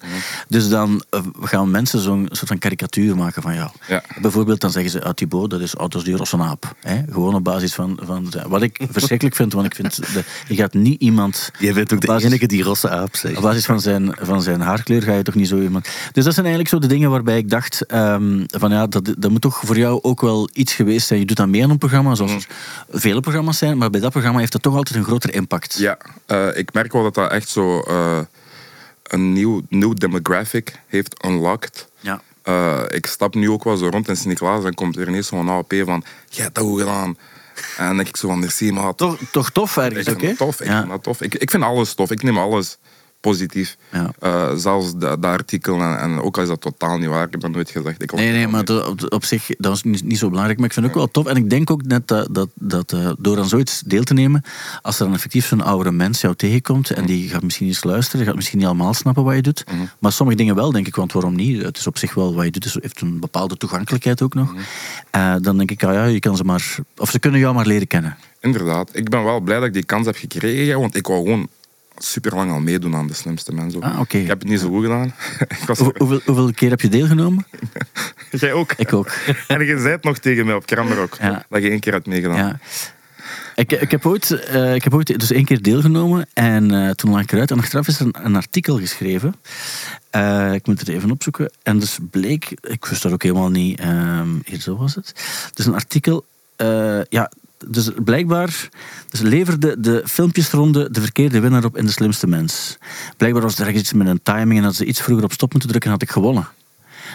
[0.49, 3.71] dus dan eh, gaan mensen zo'n soort van karikatuur maken van jou.
[3.89, 4.03] Ja.
[4.21, 6.75] Bijvoorbeeld dan zeggen ze, ah, Thibaut, dat is auto's die Rosse aap.
[6.81, 7.03] Hè?
[7.11, 8.33] Gewoon op basis van, van...
[8.49, 11.51] Wat ik verschrikkelijk vind, want ik vind, de, je gaat niet iemand...
[11.59, 13.37] Jij bent ook de enige die rosse aap zegt.
[13.37, 15.89] Op basis van zijn, van zijn haarkleur ga je toch niet zo iemand.
[16.13, 19.31] Dus dat zijn eigenlijk zo de dingen waarbij ik dacht: ehm, van ja, dat, dat
[19.31, 21.21] moet toch voor jou ook wel iets geweest zijn.
[21.21, 22.47] Je doet aan mee aan een programma, zoals er
[22.91, 25.79] vele programma's zijn, maar bij dat programma heeft dat toch altijd een groter impact.
[25.79, 28.19] Ja, eh, ik merk wel dat dat echt zo eh,
[29.03, 31.89] een nieuw, nieuw demographic heeft unlocked.
[32.01, 32.21] Ja.
[32.43, 35.51] Eh, ik stap nu ook wel zo rond in Sint-Niklaas en komt er ineens zo'n
[35.51, 37.17] AOP van, jij hebt dat goed gedaan.
[37.77, 38.97] En dan denk ik zo van, merci maat.
[38.99, 40.79] Toch, toch tof ergens dat tof, ik Ja.
[40.79, 41.21] vind dat tof.
[41.21, 42.79] Ik, ik vind alles tof, ik neem alles
[43.31, 43.77] positief.
[43.93, 44.11] Ja.
[44.19, 47.41] Eh, zelfs de, dat artikel, en, ook al is dat totaal niet waar, ik heb
[47.41, 48.03] dat nooit gezegd.
[48.03, 50.59] Ik Nee, nee, maar dat- op, op zich, dat is niet, niet zo belangrijk.
[50.59, 51.27] Maar ik vind het ook wel tof.
[51.27, 54.43] En ik denk ook net dat, dat, dat eh, door aan zoiets deel te nemen,
[54.83, 58.27] als er dan effectief zo'n oudere mens jou tegenkomt en die gaat misschien eens luisteren,
[58.27, 59.65] gaat misschien niet allemaal snappen wat je doet.
[59.99, 61.63] Maar sommige dingen wel, denk ik, want waarom niet?
[61.63, 64.55] Het is op zich wel wat je doet, het heeft een bepaalde toegankelijkheid ook nog.
[65.11, 67.67] Eh, dan denk ik, ah ja, je kan ze maar, of ze kunnen jou maar
[67.67, 68.17] leren kennen.
[68.41, 68.91] Inderdaad.
[68.93, 71.49] Ik ben wel blij dat ik die kans heb gekregen, want ik wou gewoon
[71.97, 73.83] super lang al meedoen aan de slimste mensen.
[73.83, 74.01] Ah.
[74.09, 75.15] Ik heb het niet zo goed gedaan.
[75.61, 77.47] ik was Hoe- hoeveel, hoeveel keer heb je deelgenomen?
[78.31, 78.73] Jij ook.
[78.73, 79.13] Ik ook.
[79.49, 81.45] En je zei het nog tegen mij op Krammerok, Ja.
[81.49, 82.37] dat je één keer hebt meegedaan.
[82.37, 82.59] Ja.
[83.55, 87.11] Ik, ik, heb ooit, eh, ik heb ooit dus één keer deelgenomen en eh, toen
[87.11, 87.51] lag ik eruit.
[87.51, 89.35] En achteraf is er een, een artikel geschreven.
[90.11, 91.51] Eh, ik moet het even opzoeken.
[91.63, 95.13] En dus bleek, ik wist dat ook helemaal niet, ehm, hier zo was het.
[95.55, 96.25] Dus een artikel,
[97.09, 97.31] ja,
[97.69, 98.69] dus blijkbaar
[99.09, 102.79] dus leverde de filmpjesronde de verkeerde winnaar op in de slimste mens.
[103.17, 105.69] Blijkbaar was er iets met een timing en had ze iets vroeger op stop moeten
[105.71, 106.49] drukken en had ik gewonnen.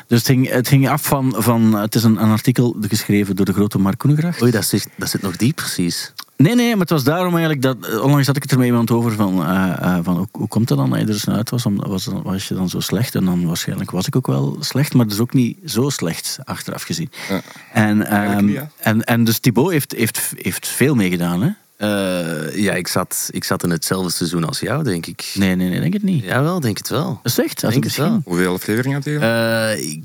[0.08, 3.46] Dus het ging, het ging af van, van het is een, een artikel geschreven door
[3.46, 4.42] de grote Mark Koenegracht.
[4.42, 6.14] Oei, dat zit, dat zit nog diep, precies.
[6.44, 7.78] Nee, nee, maar het was daarom eigenlijk dat.
[7.90, 9.46] eh, Onlangs had ik het er met iemand over van.
[9.46, 11.66] eh, eh, van hoe, hoe komt het dan dat je er zo uit was?
[11.66, 11.82] Om-
[12.24, 13.16] Was, je dan zo slecht?
[13.16, 16.84] En dan waarschijnlijk was ik ook wel slecht, maar dus ook niet zo slecht achteraf
[16.84, 17.10] gezien.
[17.30, 17.42] Ja.
[17.74, 18.64] En, ehm, niet, hè?
[18.78, 21.50] en, en dus Thibaut heeft, heeft, heeft veel meegedaan, hè?
[21.78, 25.32] Eh, ja, ik zat, ik zat in hetzelfde seizoen als jou, denk ik.
[25.34, 26.24] Nee, nee, nee, denk het niet.
[26.24, 27.20] Jawel, denk het wel.
[27.24, 27.64] Dat is echt?
[27.64, 28.22] Als Denk het het wel.
[28.26, 29.20] Hoeveel afleveringen heb je?
[29.20, 30.04] Eh, ik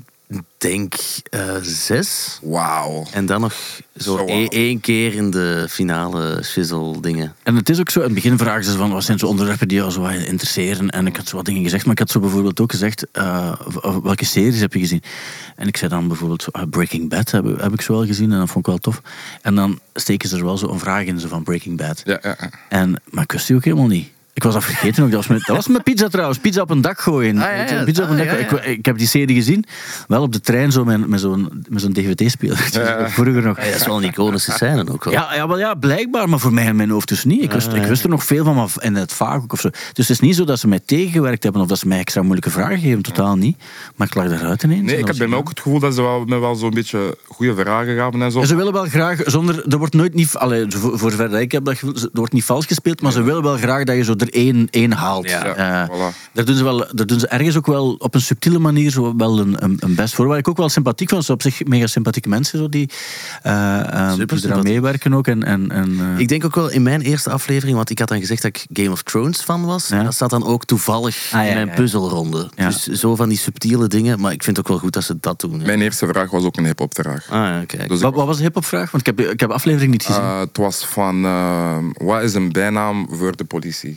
[0.57, 0.95] denk
[1.29, 2.39] eh, zes.
[2.41, 3.05] Wauw.
[3.11, 3.53] En dan nog
[3.95, 7.35] zo Zo, één, keer in de finale shizzle dingen.
[7.43, 9.67] En het is ook zo, in het begin vragen ze van wat zijn zo onderwerpen
[9.67, 10.89] die jou zo wat interesseren.
[10.89, 13.61] En ik had zo wat dingen gezegd, maar ik had zo bijvoorbeeld ook gezegd, eh,
[14.03, 15.01] welke series heb je gezien?
[15.55, 18.39] En ik zei dan bijvoorbeeld ah, Breaking Bad heb, heb ik zo wel gezien en
[18.39, 19.01] dat vond ik wel tof.
[19.41, 22.01] En dan steken ze er wel zo een vraag in zo van Breaking Bad.
[22.05, 22.49] Ja, ja, ja.
[22.69, 24.13] En, maar ik wist die ook helemaal niet.
[24.35, 25.11] Ik was dat vergeten ook.
[25.11, 26.37] Dat was, met, dat was met pizza trouwens.
[26.39, 27.37] Pizza op een dak gooien.
[27.37, 27.83] Ah, ja, ja.
[27.83, 28.69] Pizza op een Ah, dak ja, gooien.
[28.69, 29.65] Ik, ik heb die serie gezien.
[30.07, 32.69] Wel op de trein zo met, met zo'n met zo'n dv-speler.
[32.75, 33.09] Ja.
[33.09, 33.57] Vroeger nog.
[33.57, 35.13] Ja, dat is wel een iconische scène ook wel.
[35.13, 37.41] Ja, ja, wel, ja, blijkbaar, maar voor mij in mijn hoofd dus niet.
[37.43, 39.69] Ik wist, ik wist er nog veel van, maar in het vaak ook of zo.
[39.69, 42.21] Dus het is niet zo dat ze mij tegengewerkt hebben of dat ze mij extra
[42.21, 43.57] moeilijke vragen geven, totaal niet.
[43.95, 44.81] Maar ik lag eruit ineens.
[44.81, 46.69] Nee, En ik heb bij mij ook het gevoel dat ze wel, me wel zo'n
[46.73, 48.39] beetje goede vragen gaven en zo.
[48.39, 51.39] En ze willen wel graag, zonder, er wordt nooit niet, allee, voor, voor zover dat
[51.39, 53.95] ik heb, dat gevoel, er wordt niet vals gespeeld, maar ze willen wel graag dat
[53.95, 55.29] je zo er één, één haalt.
[55.29, 56.15] Ja, Eh, voilà.
[56.33, 59.15] daar, doen ze wel, daar doen ze ergens ook wel op een subtiele manier zo
[59.17, 60.27] wel een, een, een best voor.
[60.27, 62.89] Waar ik ook wel sympathiek van, ze op zich mega sympathieke mensen zo, die,
[63.41, 65.27] eh, eh, die eraan meewerken ook.
[65.27, 68.07] En, en, en, eh, Ik denk ook wel in mijn eerste aflevering, want ik had
[68.07, 69.87] dan gezegd dat ik Game of Thrones fan was.
[69.87, 70.03] Ja.
[70.03, 72.49] Dat staat dan ook toevallig Ah, ja, in mijn puzzelronde.
[72.55, 72.65] Ja.
[72.67, 74.19] Dus zo van die subtiele dingen.
[74.19, 75.61] Maar ik vind het ook wel goed dat ze dat doen.
[75.65, 77.27] Mijn eerste vraag was ook een hip-hop vraag.
[77.29, 77.57] Ah.
[77.87, 78.91] Dus wat, wat was de hip-hop vraag?
[78.91, 80.21] Want ik heb, ik heb de aflevering niet gezien.
[80.21, 81.21] Eh, het was van,
[81.93, 83.95] wat is een bijnaam voor de politie?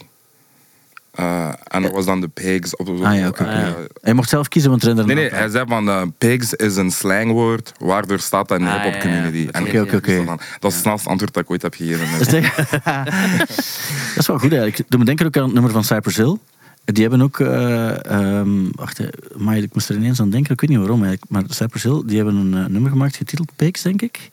[1.19, 2.77] Eh, en dat was dan de pigs.
[2.77, 3.31] Of ah ja.
[3.33, 3.69] Eh.
[4.01, 6.55] Hij mocht zelf kiezen, want er zijn er Nee, nee, hij zei van eh, pigs
[6.55, 9.15] is een slangwoord, waardoor staat dat in de Ah, hip-hop ja, ja.
[9.15, 9.49] community.
[9.51, 12.07] En Oké, oké, dat is het snelste antwoord dat ik ooit heb gegeven.
[12.19, 14.83] Dat is, echt- dat is wel goed eigenlijk.
[14.91, 16.37] Doe me denken ook aan het nummer van Cypress Hill.
[16.85, 17.41] Die hebben ook...
[17.41, 19.01] eh, ehm, wacht,
[19.37, 20.53] maar ik moest er ineens aan denken.
[20.53, 21.31] Ik weet niet waarom eigenlijk.
[21.33, 24.29] Maar Cypress Hill, die hebben een nummer gemaakt getiteld Pigs, denk ik.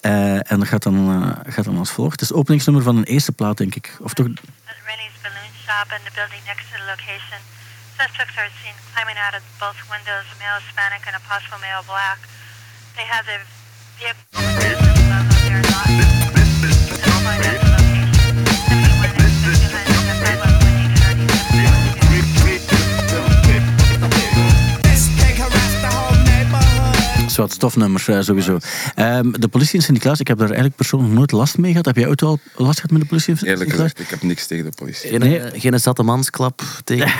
[0.00, 2.12] Eh, en dat gaat dan, eh, gaat dan als volgt.
[2.12, 3.96] Het is het openingsnummer van een eerste plaat, denk ik.
[4.00, 4.26] Of toch...
[5.74, 7.42] And the building next to the location,
[7.98, 11.82] suspects are seen climbing out of both windows, a male Hispanic and a possible male
[11.82, 12.20] black.
[12.96, 13.42] They have their
[13.98, 14.22] vehicle
[27.34, 28.58] is wat stofnummer, eh, sowieso.
[28.94, 31.86] Ehm, de politie in Sint-Niklaas, ik heb daar eigenlijk persoonlijk nooit last mee gehad.
[31.86, 33.90] Heb jij ooit al last gehad met de politie in Eerlijk Sint-Niklaas?
[33.90, 35.10] gezegd, ik heb niks tegen de politie.
[35.10, 35.38] Geen, Nee.
[35.38, 37.12] eh, geen zatte mansklap tegen.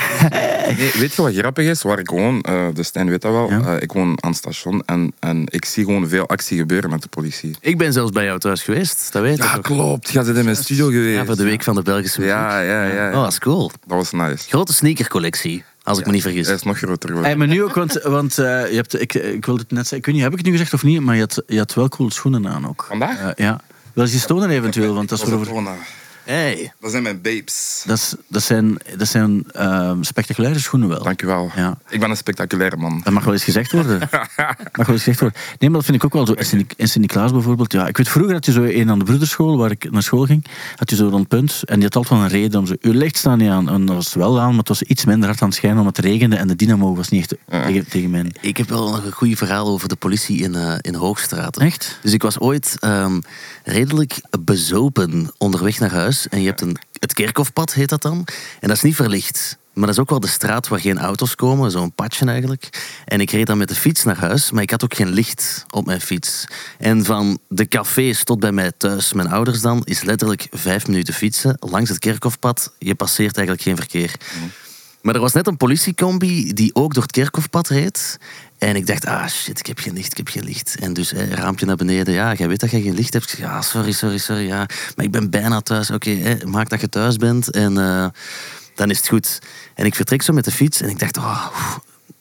[0.79, 1.83] Nee, weet je wat grappig is?
[1.83, 3.61] Waar ik woon, eh de Stijn weet dat wel, Ja.
[3.77, 7.03] eh, ik woon aan het station en, en ik zie gewoon veel actie gebeuren met
[7.03, 7.57] de politie.
[7.61, 9.63] Ik ben zelfs bij jou thuis geweest, dat weet Ja, ik ook.
[9.63, 10.11] klopt.
[10.11, 11.17] Jij zit in mijn studio geweest.
[11.19, 12.35] Ja, voor de week van de Belgische muziek.
[12.35, 13.09] Ja, ja, ja.
[13.09, 13.71] Oh, dat is cool.
[13.87, 14.49] Dat was nice.
[14.49, 16.47] Grote sneakercollectie, als ik me niet vergis.
[16.47, 17.31] Hij is nog groter geworden.
[17.31, 19.99] Hey, maar nu ook, want, want eh, je hebt, ik, ik wilde het net zeggen,
[19.99, 21.75] ik weet niet, heb ik het nu gezegd of niet, maar je had, je had
[21.75, 22.85] wel coole schoenen aan ook.
[22.89, 23.21] Vandaag?
[23.21, 23.61] Eh, ja.
[23.93, 25.63] Wil je stonen eventueel, want dat is voor.
[26.25, 26.73] Hey.
[26.81, 27.83] dat zijn mijn babes.
[27.87, 31.03] Dat, is, dat zijn, dat zijn ehm, spectaculaire schoenen wel.
[31.03, 31.51] Dankjewel.
[31.57, 31.79] Ja.
[31.89, 33.01] Ik ben een spectaculaire man.
[33.05, 33.99] Dat mag wel eens gezegd worden.
[34.79, 35.39] mag wel eens gezegd worden.
[35.59, 36.33] Nee, maar dat vind ik ook wel zo.
[36.33, 37.73] In Sint- In Sint-Niklaas bijvoorbeeld.
[37.73, 40.25] Ja, ik weet vroeger had je zo een aan de broederschool, waar ik naar school
[40.25, 40.45] ging,
[40.77, 41.63] had je zo rond punt.
[41.65, 42.75] En die had altijd wel een reden om zo.
[42.81, 43.69] Uw licht staan niet aan.
[43.69, 45.97] En dat was wel aan, maar het was iets minder hard aan het schijnen, omdat
[45.97, 47.65] het regende en de dynamo was niet echt Ja.
[47.67, 48.33] tegen, tegen mijn.
[48.41, 51.57] Ik heb wel nog een goed verhaal over de politie in, eh, in Hoogstraat.
[51.59, 51.99] Echt?
[52.03, 53.21] Dus ik was ooit ehm,
[53.65, 56.14] redelijk bezopen onderweg naar huis.
[56.29, 58.27] En je hebt een, het kerkhofpad, heet dat dan.
[58.61, 59.59] En dat is niet verlicht.
[59.75, 62.69] Maar dat is ook wel de straat waar geen auto's komen, zo'n padje eigenlijk.
[63.05, 65.65] En ik reed dan met de fiets naar huis, maar ik had ook geen licht
[65.71, 66.45] op mijn fiets.
[66.79, 71.15] En van de cafés tot bij mij thuis, mijn ouders dan, is letterlijk vijf minuten
[71.15, 72.73] fietsen langs het kerkhofpad.
[72.79, 74.15] Je passeert eigenlijk geen verkeer.
[75.05, 78.19] Maar er was net een politiecombi die ook door het kerkhofpad reed.
[78.59, 80.77] En ik dacht, ah shit, ik heb geen licht, ik heb geen licht.
[80.81, 82.15] En dus eh, raampje naar beneden.
[82.15, 83.25] Ja, jij weet dat je geen licht hebt.
[83.25, 84.47] Ik zeg, ja, sorry, sorry, sorry.
[84.47, 84.67] Ja.
[84.97, 85.91] Maar ik ben bijna thuis.
[85.91, 88.07] Oké, eh, maak dat je thuis bent en eh,
[88.75, 89.39] dan is het goed.
[89.75, 91.49] En ik vertrek zo met de fiets en ik dacht, oh,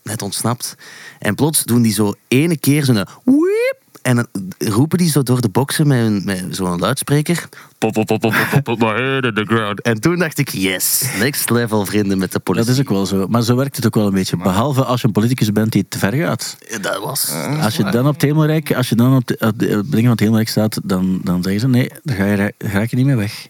[0.02, 0.76] net ontsnapt.
[1.20, 3.83] En plots doen die zo ene keer zo'n wiep.
[4.04, 7.50] En dan roepen die zo door de boksen met, met zo'n luidspreker.
[7.78, 9.82] Pop, pop, pop, pop, pop, pop, my head in the ground.
[9.82, 12.68] En toen dacht ik, yes, next level vrienden met de politie.
[12.68, 13.28] Dat is ook wel zo.
[13.28, 14.38] Maar zo werkt het ook wel een beetje.
[14.38, 16.58] Behalve als je een politicus bent die te ver gaat.
[16.82, 17.32] Dat was...
[17.62, 19.90] Als je dan op het hemelrijk, als je dan op de, op de, op het
[19.90, 22.80] begin van het hemelrijk staat, dan, dan zeggen ze nee, daar ga je, daar ga
[22.80, 23.48] je niet meer weg.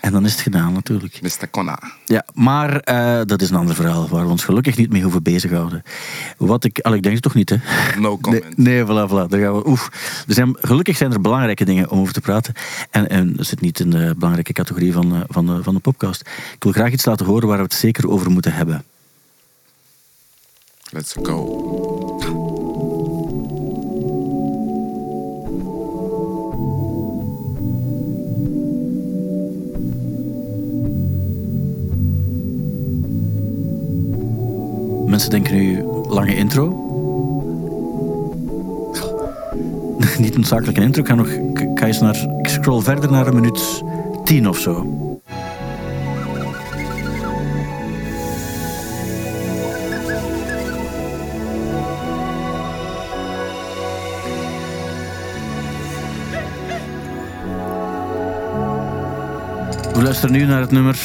[0.00, 1.22] En dan is het gedaan natuurlijk.
[1.22, 1.48] Mr.
[1.50, 1.78] Kona.
[2.04, 5.22] Ja, maar eh, dat is een ander verhaal waar we ons gelukkig niet mee hoeven
[5.22, 5.82] bezighouden.
[6.36, 7.56] Wat ik, al ik denk het toch niet, hè?
[7.98, 8.56] No comment.
[8.56, 9.28] Nee, nee voilà, voilà.
[9.28, 9.88] Daar gaan we, oef.
[10.28, 12.54] Er zijn, gelukkig zijn er belangrijke dingen om over te praten.
[12.90, 15.80] En, en dat zit niet in de belangrijke categorie van, eh, van, de, van de
[15.80, 16.20] podcast.
[16.54, 18.84] Ik wil graag iets laten horen waar we het zeker over moeten hebben.
[20.90, 21.77] Let's go.
[35.18, 36.66] Mensen denken nu lange intro.
[40.18, 41.02] Niet noodzakelijk een intro.
[41.02, 41.28] Ik ga, nog,
[41.74, 43.82] ga eens naar, ik scroll verder naar een minuut
[44.24, 44.86] tien of zo.
[59.94, 60.98] We luisteren nu naar het nummer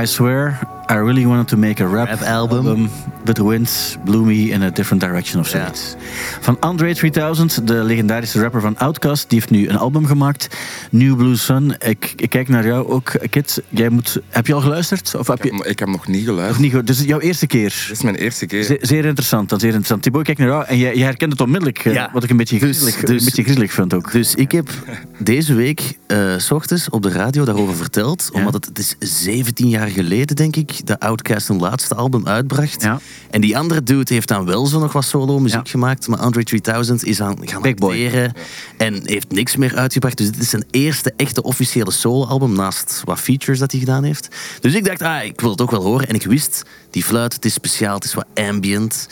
[0.00, 2.88] I Swear I Really Wanted to Make a Rap, Rap album.
[3.24, 5.94] But the wind blew me in a different direction of zoiets.
[6.40, 9.30] Van Andre 3000, de legendarische rapper van Outkast.
[9.30, 10.48] Die heeft nu een album gemaakt.
[10.90, 11.76] New Blue Sun.
[11.78, 13.62] Ik, ik kijk naar jou ook, Kit.
[13.68, 15.14] Jij moet, heb je al geluisterd?
[15.18, 16.58] Of heb Ik je heb, ik heb nog niet nog geluisterd.
[16.60, 16.86] niet gehoord?
[16.86, 17.68] Dus jouw eerste keer.
[17.88, 18.62] Dit is mijn eerste keer.
[18.62, 20.02] Ze- zeer interessant, dan zeer interessant.
[20.02, 21.78] Thibaut, ik kijk naar jou en jij, jij herkent het onmiddellijk.
[21.84, 22.10] eh, Ja.
[22.12, 24.12] Wat ik een beetje Dus- griezelig, dus- een beetje griezelig vind ook.
[24.12, 24.68] Dus ik heb
[25.18, 28.30] deze week eh, s ochtends op de radio daarover verteld.
[28.32, 32.82] Omdat het, het is 17 jaar geleden, denk ik, dat Outkast hun laatste album uitbracht.
[32.82, 33.00] Ja.
[33.30, 35.70] En die andere dude heeft dan wel zo nog wat solo muziek Ja.
[35.70, 36.08] gemaakt.
[36.08, 37.90] Maar Andre 3000 is aan gaan Big boy.
[37.90, 38.32] acteren
[38.76, 40.16] en heeft niks meer uitgebracht.
[40.16, 44.28] Dus dit is zijn eerste echte officiële solo-album naast wat features dat hij gedaan heeft.
[44.60, 46.08] Dus ik dacht, ah, ik wil het ook wel horen.
[46.08, 49.08] En ik wist, die fluit, het is speciaal, het is wat ambient.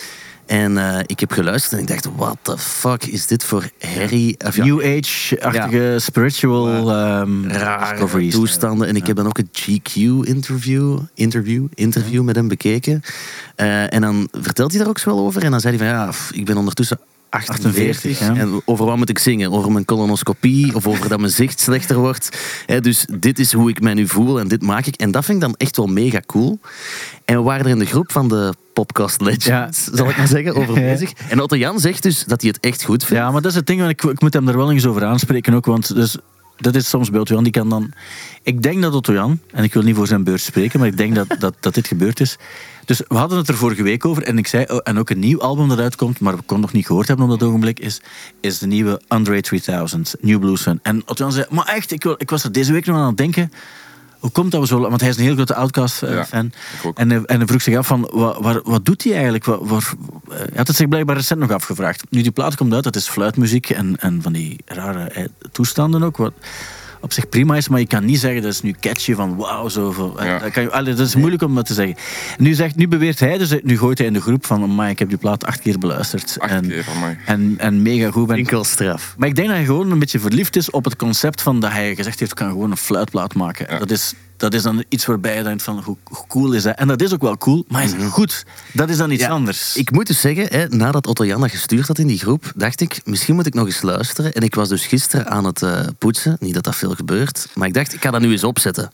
[0.47, 4.37] En eh, ik heb geluisterd en ik dacht, what the fuck is dit voor herrie?
[4.39, 8.35] Ja, New Age-achtige spiritual ehm rare discoveries.
[8.35, 8.89] toestanden.
[8.89, 13.03] En ik heb dan ook een GQ-interview interview, interview met hem bekeken.
[13.55, 15.45] Eh, en dan vertelt hij daar ook zo wel over.
[15.45, 16.99] En dan zei hij van, ja, ik ben ondertussen
[17.37, 17.89] 48.
[17.89, 18.35] 48, ja.
[18.35, 19.53] En over wat moet ik zingen?
[19.53, 22.39] Over mijn colonoscopie of over dat mijn zicht slechter wordt?
[22.81, 24.95] Dus dit is hoe ik mij nu voel en dit maak ik.
[24.95, 26.59] En dat vind ik dan echt wel mega cool.
[27.25, 30.55] En we waren er in de groep van de Popcast Legends, zal ik maar zeggen,
[30.55, 31.13] over bezig.
[31.29, 33.23] En Otto Jan zegt dus dat hij het echt goed vindt.
[33.23, 35.05] Ja, maar dat is het ding, want ik, ik moet hem er wel eens over
[35.05, 36.17] aanspreken ook, want dus,
[36.57, 37.93] dat is soms bij Otto Jan, die kan dan...
[38.43, 40.97] Ik denk dat Otto Jan, en ik wil niet voor zijn beurt spreken, maar ik
[40.97, 42.37] denk dat, dat, dat dit gebeurd is.
[42.87, 45.19] Dus we hadden het er vorige week over en ik zei, oh, en ook een
[45.19, 48.01] nieuw album dat uitkomt, maar we konden nog niet gehoord hebben op dat ogenblik, is,
[48.41, 50.79] is de nieuwe Andre 3000, New Blue Sun.
[50.83, 53.07] En Otto Jan zei, maar echt, ik, wil, ik was er deze week nog aan
[53.07, 53.53] het denken...
[54.17, 54.81] Hoe komt dat we zo...
[54.81, 56.53] Want hij is een heel grote Outcast-fan.
[56.85, 56.99] ook.
[56.99, 59.45] en, hij- en hij vroeg zich af van, wat, wat, wat doet hij eigenlijk?
[59.45, 59.61] Wat,
[60.31, 62.05] eh, hij had het zich blijkbaar recent nog afgevraagd.
[62.11, 66.03] Nu die plaat komt uit, dat is fluitmuziek en, en van die rare eh, toestanden
[66.03, 66.17] ook.
[66.17, 66.33] Wat
[67.07, 69.69] op zich prima is, maar je kan niet zeggen dat is nu catchy van wauw,
[69.69, 70.19] zoveel.
[70.19, 70.39] Eh, Ja.
[70.39, 71.97] Dat, kan je, allee, dat is moeilijk om dat te zeggen.
[72.39, 74.99] Nu, zegt, nu beweert hij, dus nu gooit hij in de groep van, maar ik
[74.99, 76.37] heb die plaat acht keer beluisterd.
[76.39, 77.17] Acht en, keer, amai.
[77.27, 78.37] en, en mega goed ben.
[78.37, 79.15] Enkel straf.
[79.19, 81.71] Maar ik denk dat hij gewoon een beetje verliefd is op het concept van dat
[81.71, 83.67] hij gezegd heeft, ik kan gewoon een fluitplaat maken.
[83.71, 83.79] Ja.
[83.79, 85.97] Dat, is, dat is dan iets waarbij je denkt van, hoe,
[86.29, 86.77] cool is dat?
[86.77, 88.45] En dat is ook wel cool, maar is goed.
[88.73, 89.77] Dat is dan iets Ja, anders.
[89.77, 92.81] Ik moet dus zeggen, hè, nadat Otto Jan dat gestuurd had in die groep, dacht
[92.81, 94.33] ik, misschien moet ik nog eens luisteren.
[94.33, 96.37] En ik was dus gisteren aan het eh, poetsen.
[96.41, 97.49] Niet dat dat veel gebeurt.
[97.55, 98.91] Maar ik dacht, ik ga dat nu eens opzetten.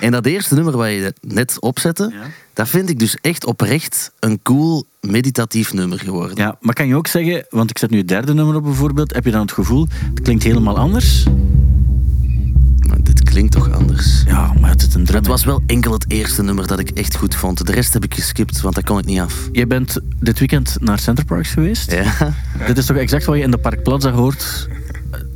[0.00, 2.26] En dat eerste nummer wat je net opzette, Ja.
[2.52, 6.36] dat vind ik dus echt oprecht een cool meditatief nummer geworden.
[6.36, 9.14] Ja, maar kan je ook zeggen, want ik zet nu het derde nummer op bijvoorbeeld,
[9.14, 11.24] heb je dan het gevoel, het klinkt helemaal anders?
[13.36, 14.22] Klinkt toch anders.
[14.26, 15.06] Ja, maar het is een.
[15.10, 17.66] Het was wel enkel het eerste nummer dat ik echt goed vond.
[17.66, 19.48] De rest heb ik geskipt, want dat kon ik niet af.
[19.52, 21.92] Je bent dit weekend naar Center Parks geweest.
[21.92, 22.34] Ja.
[22.66, 24.68] Dit is toch exact wat je in de Park Plaza hoort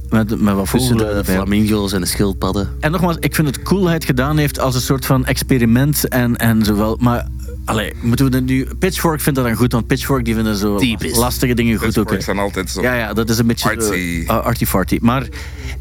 [0.09, 2.69] Met, met wat vogelen de flamingo's en de schildpadden.
[2.81, 6.09] En nogmaals, ik vind het cool hij het gedaan heeft als een soort van experiment
[6.09, 6.97] en, en zowel.
[7.01, 7.27] Maar
[7.71, 8.67] allee, moeten we dat nu.
[8.79, 10.79] Pitchfork vindt dat dan goed, want Pitchfork die vinden zo
[11.13, 11.95] lastige dingen goed ook.
[11.95, 12.01] hè.
[12.01, 12.83] Pitchforks zijn altijd zo.
[12.83, 14.25] Ja, ja, dat is een beetje Artsy.
[14.27, 14.99] zo, uh, arty-farty.
[15.01, 15.29] Maar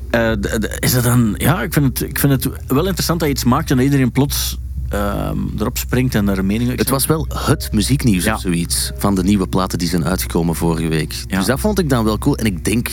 [0.10, 0.32] eh,
[0.80, 1.36] is het dan...
[1.38, 3.86] Ja, ik vind, het, ik vind het wel interessant dat je iets maakt en dat
[3.86, 4.58] iedereen plots
[4.89, 6.78] ehm, erop springt en daar een mening...
[6.78, 8.34] Het was wel het muzieknieuws Ja.
[8.34, 11.13] of zoiets van de nieuwe platen die zijn uitgekomen vorige week.
[11.28, 11.38] Ja.
[11.38, 12.36] Dus dat vond ik dan wel cool.
[12.38, 12.89] En ik denk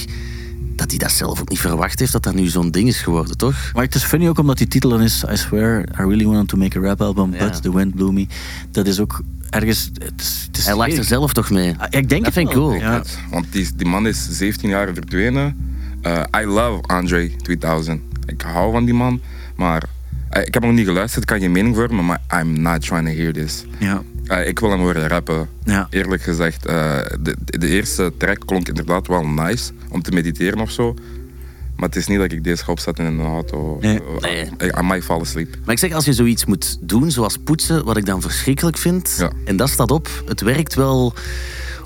[0.77, 3.37] dat hij dat zelf ook niet verwacht heeft, dat dat nu zo'n ding is geworden,
[3.37, 3.71] toch?
[3.75, 5.25] Maar het is funny ook omdat die titel dan is...
[5.33, 7.39] I swear, I really wanted to make a rap album, Ja.
[7.49, 8.27] but the wind blew me.
[8.71, 9.91] Dat is ook ergens...
[9.99, 11.75] Het is, het is Hij lacht er zelf toch mee.
[11.79, 12.73] Ah, Ik denk Dat het vind ik cool.
[12.75, 13.03] Ja.
[13.31, 15.57] Want die, die man is 17 jaar verdwenen.
[16.03, 18.01] Eh, I love Andre 3000.
[18.27, 19.21] Ik hou van die man.
[19.57, 19.83] Maar
[20.45, 23.15] ik heb nog niet geluisterd, ik kan geen mening vormen, maar I'm not trying to
[23.15, 23.65] hear this.
[23.79, 24.03] Ja.
[24.27, 25.49] Eh, ik wil hem horen rappen.
[25.65, 25.87] Ja.
[25.91, 30.71] Eerlijk gezegd, eh, de, de eerste track klonk inderdaad wel nice om te mediteren of
[30.71, 30.95] zo.
[31.77, 33.79] Maar het is niet dat ik deze ga opzetten in de auto.
[33.81, 34.01] Nee.
[34.21, 34.45] Eh, Nee.
[34.63, 35.57] I, I might fall asleep.
[35.65, 39.15] Maar ik zeg, als je zoiets moet doen, zoals poetsen, wat ik dan verschrikkelijk vind,
[39.19, 39.31] Ja.
[39.45, 41.15] en dat staat op, het werkt wel,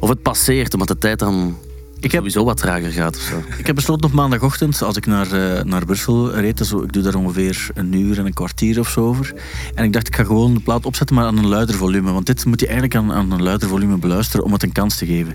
[0.00, 1.56] of het passeert, omdat de tijd dan
[2.00, 3.42] Ik heb, sowieso wat trager gaat of zo.
[3.58, 7.02] ik heb besloten op maandagochtend, als ik naar, eh, naar Brussel reed, zo, ik doe
[7.02, 9.32] daar ongeveer een uur en een kwartier of zo over.
[9.74, 12.12] En ik dacht, ik ga gewoon de plaat opzetten, maar aan een luider volume.
[12.12, 14.96] Want dit moet je eigenlijk aan, aan een luider volume beluisteren om het een kans
[14.96, 15.34] te geven.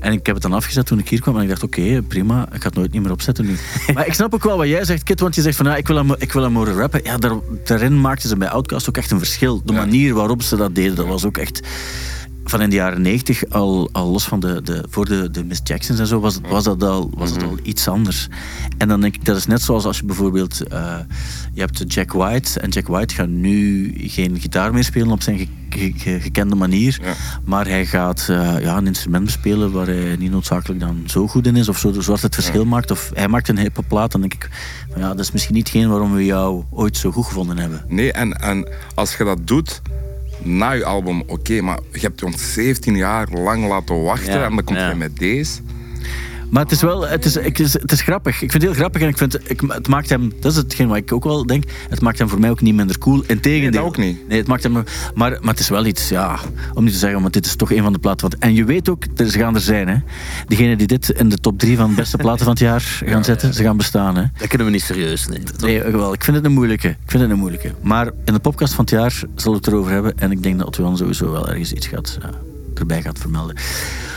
[0.00, 2.42] En ik heb het dan afgezet toen ik hier kwam en ik dacht, oké, prima,
[2.52, 3.56] ik ga het nooit niet meer opzetten nu.
[3.94, 5.86] maar ik snap ook wel wat jij zegt, Kit, want je zegt van, ja, ik
[5.86, 7.00] wil hem, ik wil hem horen rappen.
[7.04, 7.32] Ja, daar,
[7.64, 9.62] daarin maakten ze bij Outkast ook echt een verschil.
[9.64, 9.78] De Ja.
[9.78, 11.60] manier waarop ze dat deden, dat was ook echt
[12.50, 15.60] van in de jaren 90, al, al los van de, de, voor de, de Miss
[15.64, 18.28] Jacksons en zo, was, was, dat al, was het al iets anders.
[18.78, 20.98] En dan denk ik, dat is net zoals als je bijvoorbeeld, eh,
[21.52, 25.38] je hebt Jack White, en Jack White gaat nu geen gitaar meer spelen op zijn
[25.38, 27.12] ge- ge- ge- gekende manier, Ja.
[27.44, 31.46] maar hij gaat eh, ja, een instrument bespelen waar hij niet noodzakelijk dan zo goed
[31.46, 32.90] in is, of zo, zoals het verschil maakt.
[32.90, 34.50] Of hij maakt een hippe plaat, dan denk ik,
[34.96, 37.84] ja, dat is misschien niet hetgeen waarom we jou ooit zo goed gevonden hebben.
[37.88, 39.82] Nee, en, en als je dat doet
[40.42, 44.54] na je album, oké, maar je hebt ons 17 jaar lang laten wachten Ja, en
[44.54, 44.88] dan komt ja.
[44.88, 45.60] je met deze.
[46.50, 48.32] Maar het is wel, het is, ik, is, het is grappig.
[48.42, 50.88] Ik vind het heel grappig en ik vind, ik, het maakt hem, dat is hetgeen
[50.88, 53.22] wat ik ook wel denk, het maakt hem voor mij ook niet minder cool.
[53.26, 53.60] Integendeel.
[53.60, 54.28] Nee, dat ook niet.
[54.28, 56.38] Nee, het maakt hem, maar, maar het is wel iets, ja,
[56.74, 58.30] om niet te zeggen, want dit is toch een van de platen.
[58.38, 59.96] En je weet ook, er- ze gaan er zijn, hè.
[60.46, 63.24] Degenen die dit in de top drie van de beste platen van het jaar gaan
[63.24, 64.24] zetten, ze gaan bestaan, hè.
[64.38, 65.44] Dat kunnen we niet serieus nemen.
[65.44, 65.60] toch?
[65.60, 66.88] Nee, wel, ik vind het een moeilijke.
[66.88, 67.72] Ik vind het een moeilijke.
[67.82, 70.18] Maar in de podcast van het jaar zullen we het erover hebben.
[70.18, 72.30] En ik denk dat Otwan sowieso wel ergens iets gaat, ja,
[72.78, 73.56] erbij gaat vermelden.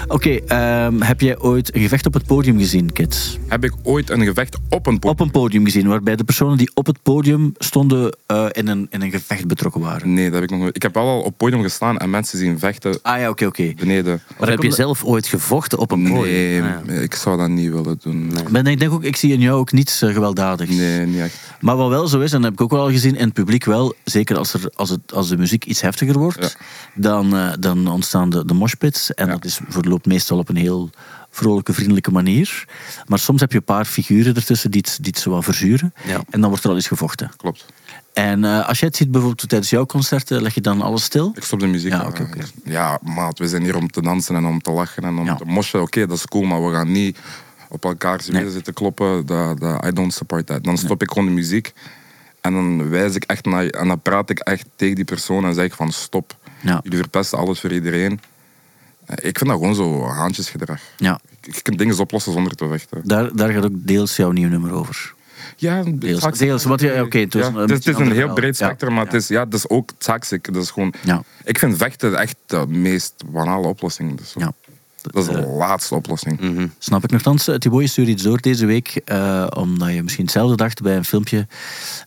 [0.08, 3.38] Oké, ehm, heb jij ooit een gevecht op het podium gezien, Kids?
[3.48, 5.12] Heb ik ooit een gevecht op een podium?
[5.12, 8.88] Op een podium gezien, waarbij de personen die op het podium stonden eh, in, een,
[8.90, 10.14] in een gevecht betrokken waren.
[10.14, 10.76] Nee, dat heb ik nog nooit.
[10.76, 13.74] Ik heb wel al op podium gestaan en mensen zien vechten Ah ja, oké, oké.
[13.78, 14.22] beneden.
[14.40, 16.24] Maar heb je zelf ooit gevochten op een podium?
[16.24, 16.94] Nee, Ah, ja.
[16.94, 18.28] ik zou dat niet willen doen.
[18.28, 20.72] Nee, Maar ik denk ook, ik zie in jou ook niets eh, gewelddadigs.
[21.06, 21.38] niet echt.
[21.60, 23.34] Maar wat wel zo is, en dat heb ik ook wel al gezien in het
[23.34, 26.58] publiek wel, zeker als, er, als, het, als de muziek iets heftiger wordt,
[26.96, 29.14] dan, eh, dan ontstaan de, de moshpits.
[29.14, 29.32] En Ja.
[29.32, 30.90] dat is, verloopt meestal op een heel
[31.30, 32.68] vrolijke, vriendelijke manier.
[33.08, 35.94] Maar soms heb je een paar figuren ertussen die het, die het zo wat verzuren.
[36.06, 36.22] Ja.
[36.30, 37.32] En dan wordt er al eens gevochten.
[37.38, 37.66] Klopt.
[38.14, 41.32] En eh, als jij het ziet bijvoorbeeld tijdens jouw concerten, leg je dan alles stil?
[41.36, 41.92] Ik stop de muziek.
[41.92, 42.28] Ja, oké.
[42.64, 45.36] Ja, maat, we zijn hier om te dansen en om te lachen en om Ja.
[45.36, 45.82] te moshen.
[45.82, 47.18] Oké, dat is cool, maar we gaan niet
[47.70, 48.52] op elkaar Nee.
[48.52, 49.26] zitten kloppen.
[49.26, 50.64] Dat, dat, I don't support that.
[50.64, 51.74] Dan stop ik gewoon de muziek
[52.42, 55.54] en dan wijs ik echt naar en dan praat ik echt tegen die persoon en
[55.54, 56.38] zeg ik van stop.
[56.62, 56.80] Ja.
[56.84, 58.20] Jullie verpesten alles voor iedereen.
[59.16, 60.82] Ik vind dat gewoon zo haantjesgedrag.
[60.98, 61.20] Ja.
[61.42, 63.02] Je kunt dingen oplossen zonder te vechten.
[63.04, 65.14] Daar, daar gaat ook deels jouw nieuw nummer over.
[65.56, 66.38] Ja, Deels.
[66.38, 67.48] Deels, ja, oké, het Ja, is,
[68.00, 68.34] een heel verhaal.
[68.34, 69.06] breed Ja, spectrum, maar.
[69.06, 69.92] Het, is, ja, is ook.
[70.54, 71.24] Dat is gewoon, Ja.
[71.44, 74.20] Ik vind vechten echt de meest banale oplossing.
[74.26, 74.52] Zo- Ja.
[75.02, 76.40] Dat is de Eh, laatste oplossing.
[76.40, 76.68] Mhm.
[76.80, 77.44] Snap ik nogthans.
[77.58, 81.06] Thibaut, je stuurde iets door deze week, eh, omdat je misschien hetzelfde dacht bij een
[81.06, 81.48] filmpje.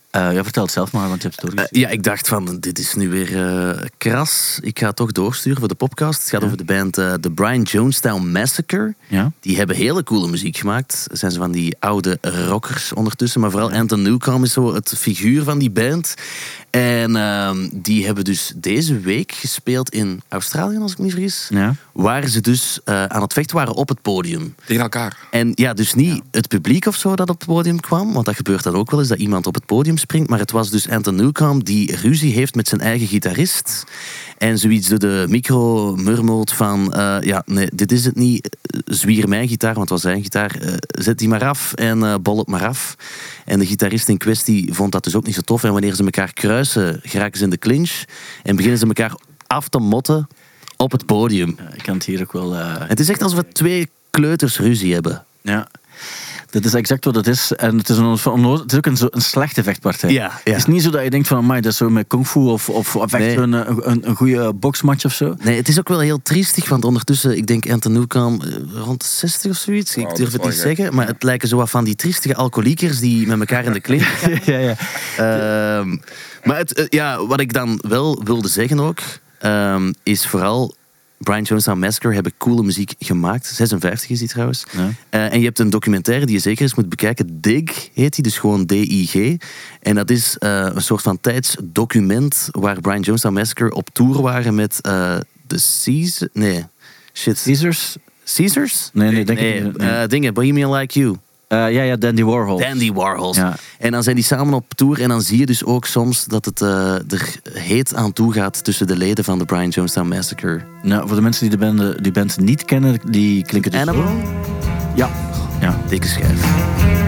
[0.09, 1.79] Eh ja, vertel het zelf maar, want je hebt het doorgezien.
[1.81, 4.59] ja, ik dacht van, dit is nu weer eh, kras.
[4.61, 6.19] Ik ga het toch doorsturen voor de podcast.
[6.21, 6.45] Het gaat Ja.
[6.45, 8.93] over de band eh, The Brian Jonestown Massacre.
[9.07, 9.31] ja?
[9.39, 11.07] Die hebben hele coole muziek gemaakt.
[11.11, 13.41] Zijn ze van die oude rockers ondertussen.
[13.41, 16.13] Maar vooral Anton Newcomb is zo het figuur van die band.
[16.75, 21.47] En ehm, die hebben dus deze week gespeeld in Australië, als ik me niet vergis.
[21.49, 21.75] Ja.
[21.91, 24.55] Waar ze dus eh, aan het vechten waren op het podium.
[24.65, 25.17] Tegen elkaar.
[25.31, 28.13] En ja, dus niet het publiek of zo dat op het podium kwam.
[28.13, 30.29] Want dat gebeurt dan ook wel eens, dat iemand op het podium springt.
[30.29, 33.83] Maar het was dus Anton Newcomb die ruzie heeft met zijn eigen gitarist.
[34.43, 36.93] En zoiets door de micro murmelt van...
[36.93, 38.57] eh, ja, nee, dit is het niet.
[38.85, 40.55] Zwier mijn gitaar, want het was zijn gitaar.
[40.61, 42.95] Eh, zet die maar af en eh bol het maar af.
[43.45, 45.63] En de gitarist in kwestie vond dat dus ook niet zo tof.
[45.63, 48.03] En wanneer ze elkaar kruisen, geraken ze in de clinch.
[48.43, 49.15] En beginnen ze elkaar
[49.47, 50.27] af te motten
[50.77, 51.57] op het podium.
[51.73, 52.53] Ik kan het hier ook wel...
[52.53, 55.25] Het is echt alsof we twee kleuters ruzie hebben.
[55.41, 55.67] ja.
[56.53, 57.51] Dat is exact wat het is.
[57.51, 60.11] En het is, een, onno- het is ook een, een slechte vechtpartij.
[60.11, 60.31] Ja, ja.
[60.43, 62.39] Het is niet zo dat je denkt van, amai, dat is zo met kung fu
[62.39, 63.37] of, of, of echt Nee.
[63.37, 63.53] een,
[63.89, 65.35] een, een goede boxmatch of zo.
[65.43, 69.01] Nee, het is ook wel heel triestig, want ondertussen, ik denk Anton Newcomb eh, rond
[69.01, 69.95] de 60 of zoiets.
[69.95, 70.61] Ik durf het niet gek.
[70.77, 73.79] zeggen, maar het lijken zo wat van die triestige alcoholiekers die met elkaar in de
[73.81, 74.39] kliniek gaan.
[74.45, 74.75] ja, ja.
[75.17, 75.97] Ehm,
[76.43, 78.99] maar het, eh, ja, wat ik dan wel wilde zeggen ook,
[79.39, 80.75] ehm, is vooral...
[81.17, 83.45] Brian Jonestown Massacre hebben coole muziek gemaakt.
[83.45, 84.63] 56 is die trouwens.
[84.71, 84.89] Ja.
[85.09, 87.41] Eh, en je hebt een documentaire die je zeker eens moet bekijken.
[87.41, 89.37] Dig heet die, dus gewoon D-I-G.
[89.81, 94.55] En dat is eh, een soort van tijdsdocument waar Brian Jonestown Massacre op tour waren
[94.55, 96.27] met eh, de Caesar...
[96.33, 96.65] Nee,
[97.13, 97.41] shit.
[97.43, 97.95] Caesars?
[98.35, 98.89] Caesars?
[98.93, 99.77] Nee, nee, denk nee, ik niet.
[99.77, 99.89] Nee.
[99.89, 101.15] eh, dingen, Bohemian Like You.
[101.53, 102.59] Eh, ja, ja, Dandy Warhol.
[102.59, 103.37] Dandy Warhols.
[103.37, 103.55] Ja.
[103.79, 106.45] En dan zijn die samen op tour en dan zie je dus ook soms dat
[106.45, 110.61] het eh, er heet aan toe gaat tussen de leden van de Brian Jonestown Massacre.
[110.81, 114.05] Nou, voor de mensen die de band, die band niet kennen, die klinken dus zo.
[114.95, 115.09] Ja.
[115.59, 115.77] ja.
[115.87, 117.02] Dikke schijf.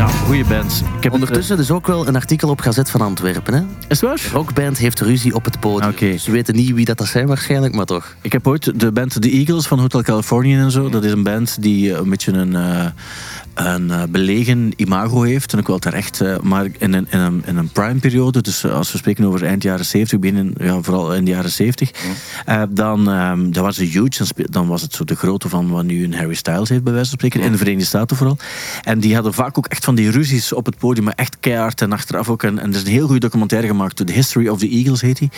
[0.00, 0.82] Ja, goede band.
[0.96, 3.54] Ik heb Ondertussen dus ook wel een artikel op Gazet van Antwerpen.
[3.54, 3.60] Hè?
[3.60, 4.20] Eh, is waar?
[4.32, 5.90] Rockband heeft ruzie op het podium.
[5.90, 6.16] Oké.
[6.16, 8.14] Ze weten niet wie dat, dat zijn waarschijnlijk, maar toch.
[8.20, 10.88] Ik heb ooit de band The Eagles van Hotel California en zo.
[10.88, 12.84] Dat is een band die eh, een beetje een, eh,
[13.54, 15.52] een eh, belegen imago heeft.
[15.52, 16.20] En ook wel terecht.
[16.20, 19.24] eh, maar in een, in een, in een prime periode, dus eh, als we spreken
[19.24, 21.90] over eind jaren 70, begin, ja, vooral in de jaren 70,
[22.44, 24.24] eh, dan, ehm, dan was ze huge.
[24.36, 27.08] Dan, was het zo de grootte van wat nu een Harry Styles heeft, bij wijze
[27.08, 27.40] van spreken.
[27.40, 28.36] In de Verenigde Staten vooral.
[28.82, 31.80] En die hadden vaak ook echt van die ruzies op het podium, maar echt keihard
[31.80, 32.42] en achteraf ook.
[32.42, 35.18] En, en er is een heel goede documentaire gemaakt, The History of the Eagles heet
[35.18, 35.30] die.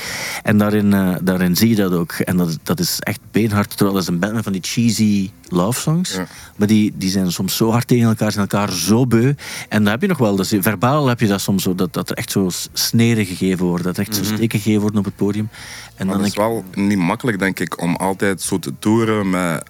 [0.42, 2.12] En daarin, eh, daarin zie je dat ook.
[2.12, 5.80] En dat, dat is echt beenhard, terwijl dat is een band van die cheesy love
[5.80, 6.14] songs.
[6.14, 6.26] Ja.
[6.56, 9.34] Maar die, die zijn soms zo hard tegen elkaar, zijn elkaar zo beu.
[9.68, 12.10] En dan heb je nog wel, dus verbaal heb je dat soms zo, dat, dat
[12.10, 13.86] er echt zo sneren gegeven worden.
[13.86, 15.48] Dat er echt zo steken gegeven worden op het podium.
[15.96, 18.72] En Maar dan het is ik, wel niet makkelijk, denk ik, om altijd zo te
[18.78, 19.64] toeren met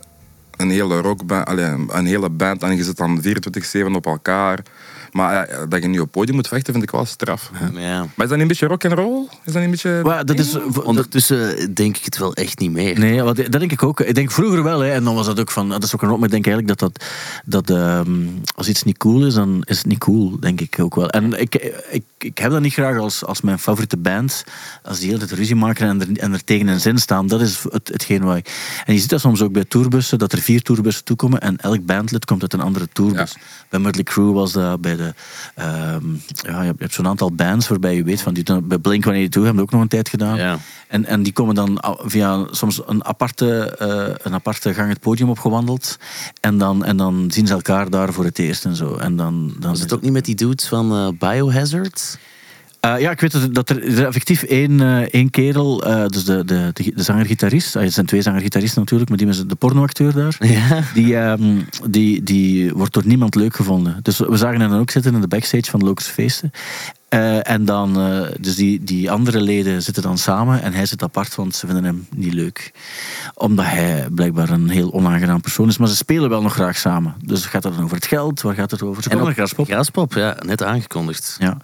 [0.63, 3.23] een hele rockband, een hele band en je zit dan
[3.91, 4.63] 24-7 op elkaar.
[5.13, 7.51] Maar dat je nu op podium moet vechten, vind ik wel straf.
[7.75, 7.99] Ja.
[7.99, 9.27] Maar is dat niet een beetje rock and roll?
[9.45, 10.01] Is dat niet een beetje...
[10.03, 12.99] maar dat is, Ondertussen denk ik het wel echt niet meer.
[12.99, 14.01] Nee, wat, dat denk ik ook.
[14.01, 16.09] Ik denk vroeger wel, hè, en dan was dat ook van, dat is ook een
[16.09, 17.05] rot, maar ik denk eigenlijk dat dat,
[17.45, 20.95] dat ehm, als iets niet cool is, dan is het niet cool, denk ik ook
[20.95, 21.11] wel.
[21.11, 21.55] En ik,
[21.91, 24.45] ik, ik heb dat niet graag als, als mijn favoriete band,
[24.83, 27.41] als die hele tijd ruzie maken en er, en er tegen een zin staan, dat
[27.41, 28.81] is het, hetgeen waar ik...
[28.85, 31.87] En je ziet dat soms ook bij tourbussen, dat er vier tourbussen toekomen en elk
[31.87, 33.37] bandlid komt uit een andere tourbus.
[33.69, 35.02] Bij Mötley Crüe was dat, bij de...
[35.55, 39.31] ehm, ja, je hebt, je zo'n aantal bands waarbij je weet van, die, bij Blink-182
[39.31, 40.37] hebben we ook nog een tijd gedaan.
[40.37, 40.59] Ja.
[40.89, 45.31] En, en die komen dan via soms een aparte, eh, een aparte gang het podium
[45.31, 45.99] opgewandeld.
[46.41, 48.97] En dan, en dan zien ze elkaar daar voor het eerst en zo.
[48.97, 52.19] En dan, dan Was is het ook niet met die dudes van eh, Biohazard?
[52.83, 56.25] Eh, ja, ik weet dat, dat er, er effectief één, eh, één kerel, eh, dus
[56.25, 57.77] de, de, de, de zanger-gitarist.
[57.77, 60.37] Ah, het zijn twee zanger-gitaristen natuurlijk, maar die is de pornoacteur daar.
[60.39, 60.83] Ja.
[60.95, 63.99] Die, ehm, die, die wordt door niemand leuk gevonden.
[64.03, 66.51] Dus we zagen hem dan ook zitten in de backstage van Locus Feesten.
[67.43, 67.95] En dan,
[68.41, 71.85] dus die, die andere leden zitten dan samen en hij zit apart, want ze vinden
[71.85, 72.73] hem niet leuk.
[73.35, 75.79] Omdat hij blijkbaar een heel onaangenaam persoon is.
[75.79, 77.15] Maar ze spelen wel nog graag samen.
[77.25, 78.41] Dus gaat het dan over het geld?
[78.41, 79.03] Waar gaat het over?
[79.03, 79.67] Ze En op Graspop.
[79.67, 81.37] Graspop, ja, net aangekondigd.
[81.39, 81.57] Ja.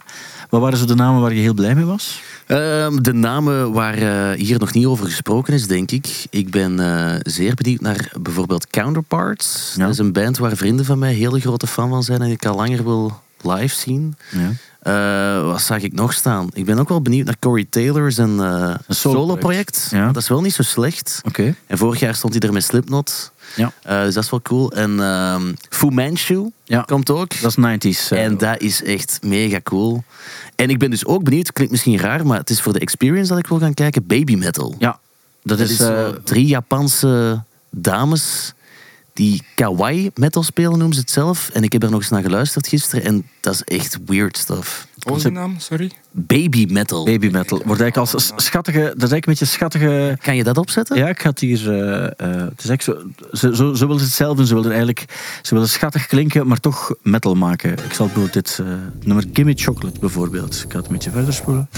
[0.49, 2.21] Wat waren zo de namen waar je heel blij mee was?
[2.45, 6.25] Ehm, de namen waar eh, hier nog niet over gesproken is, denk ik.
[6.29, 9.73] Ik ben eh, zeer benieuwd naar bijvoorbeeld Counterparts.
[9.75, 9.83] Ja.
[9.83, 12.45] Dat is een band waar vrienden van mij hele grote fan van zijn en ik
[12.45, 14.15] al langer wil live zien.
[14.31, 14.51] Ja.
[14.79, 16.49] Eh, wat zag ik nog staan?
[16.53, 19.87] Ik ben ook wel benieuwd naar Corey Taylor zijn eh Een solo-project.
[19.91, 20.05] Ja.
[20.11, 21.21] Dat is wel niet zo slecht.
[21.67, 23.31] En vorig jaar stond hij er met Slipknot.
[23.55, 23.71] Ja.
[23.83, 24.71] Eh, dus dat is wel cool.
[24.71, 26.81] En ehm Fu Manchu Ja.
[26.81, 27.41] komt ook.
[27.41, 28.11] Dat is 90s.
[28.11, 30.03] eh, En dat is echt mega cool.
[30.55, 33.29] En ik ben dus ook benieuwd, klinkt misschien raar, maar het is voor de experience
[33.29, 34.75] dat ik wil gaan kijken, baby metal.
[34.79, 34.99] Ja,
[35.43, 35.71] dat, Dat is...
[35.71, 38.53] is eh, drie Japanse dames
[39.13, 41.49] die kawaii metal spelen, noemen ze het zelf.
[41.53, 44.87] En ik heb er nog eens naar geluisterd gisteren en dat is echt weird stuff.
[44.99, 45.55] Wat naam?
[45.59, 45.91] Sorry?
[46.11, 47.05] Baby metal.
[47.05, 47.61] baby metal.
[47.65, 48.79] Wordt eigenlijk als s- schattige...
[48.79, 50.17] Dat is eigenlijk een beetje schattige...
[50.21, 50.97] Kan je dat opzetten?
[50.97, 51.69] Ja, ik ga het hier...
[51.71, 52.97] eh, eh, het is eigenlijk zo,
[53.31, 54.45] zo, zo, zo willen ze het zelf doen.
[54.45, 55.05] Ze willen eigenlijk...
[55.41, 57.71] Ze willen schattig klinken, maar toch metal maken.
[57.71, 58.65] Ik zal bijvoorbeeld dit eh,
[59.03, 60.61] nummer Gimme Chocolate bijvoorbeeld.
[60.65, 61.69] Ik ga het een beetje verder spoelen.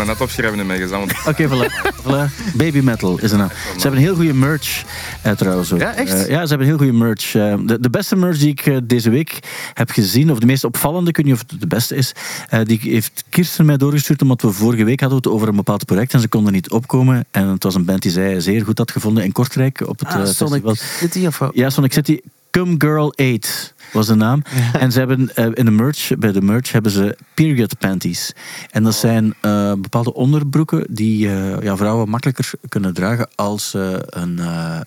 [0.00, 1.26] Me net opschrijven in mijn gezang.
[1.26, 1.86] Oké, voilà.
[2.02, 2.54] voilà.
[2.54, 3.48] Baby Metal is een naam.
[3.76, 4.84] Ze hebben heel goede merch
[5.22, 5.80] eh, trouwens ook.
[5.80, 6.12] Ja, echt?
[6.12, 7.34] Eh, ja, ze hebben heel goede merch.
[7.34, 9.38] Eh, de, de beste merch die ik deze week
[9.74, 12.12] heb gezien, of de meest opvallende, ik weet niet of het de beste is,
[12.48, 15.84] eh, die heeft Kirsten mij doorgestuurd, omdat we vorige week hadden het over een bepaald
[15.84, 17.24] project en ze konden niet opkomen.
[17.30, 20.08] En het was een band die zij zeer goed had gevonden in Kortrijk op het
[20.08, 20.74] Ah, Sonic festival.
[20.74, 21.50] City of wat?
[21.54, 22.20] Ja, Sonic City.
[22.50, 24.42] Come Girl 8 was de naam.
[24.72, 28.32] En ze hebben eh, in de merch, bij de merch hebben ze period panties.
[28.70, 34.02] En dat zijn eh, bepaalde onderbroeken die eh, ja, vrouwen makkelijker kunnen dragen als ze
[34.06, 34.38] een,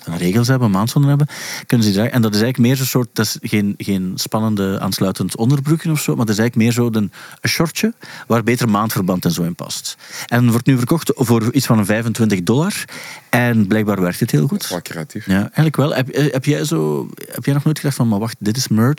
[0.04, 1.28] een regels hebben, een maandzonden hebben.
[1.66, 2.12] Kunnen ze dragen.
[2.12, 6.00] En dat is eigenlijk meer zo'n soort, dat is geen, geen spannende aansluitend onderbroekje of
[6.00, 7.94] zo, maar dat is eigenlijk meer zo een, een shortje
[8.28, 9.98] waar beter maandverband en zo in past.
[10.28, 12.86] En wordt nu verkocht voor iets van een 25 dollar.
[13.30, 14.80] En blijkbaar werkt het heel goed.
[14.82, 15.26] Creatief.
[15.26, 15.94] Ja, eigenlijk wel.
[15.94, 18.93] Heb, heb, jij zo, heb jij nog nooit gedacht van, maar wacht, dit is merch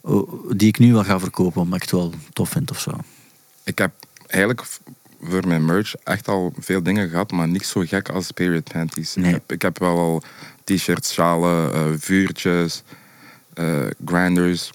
[0.00, 2.90] oh, die ik nu wel ga verkopen, omdat ik het wel tof vind of zo?
[3.64, 3.92] Ik heb
[4.26, 4.66] eigenlijk
[5.22, 9.14] voor mijn merch echt al veel dingen gehad, maar niet zo gek als period panties.
[9.14, 9.26] Nee.
[9.26, 10.22] Ik, heb, ik heb wel al
[10.64, 12.82] t-shirts, schalen, eh, vuurtjes,
[13.54, 14.70] eh, grinders,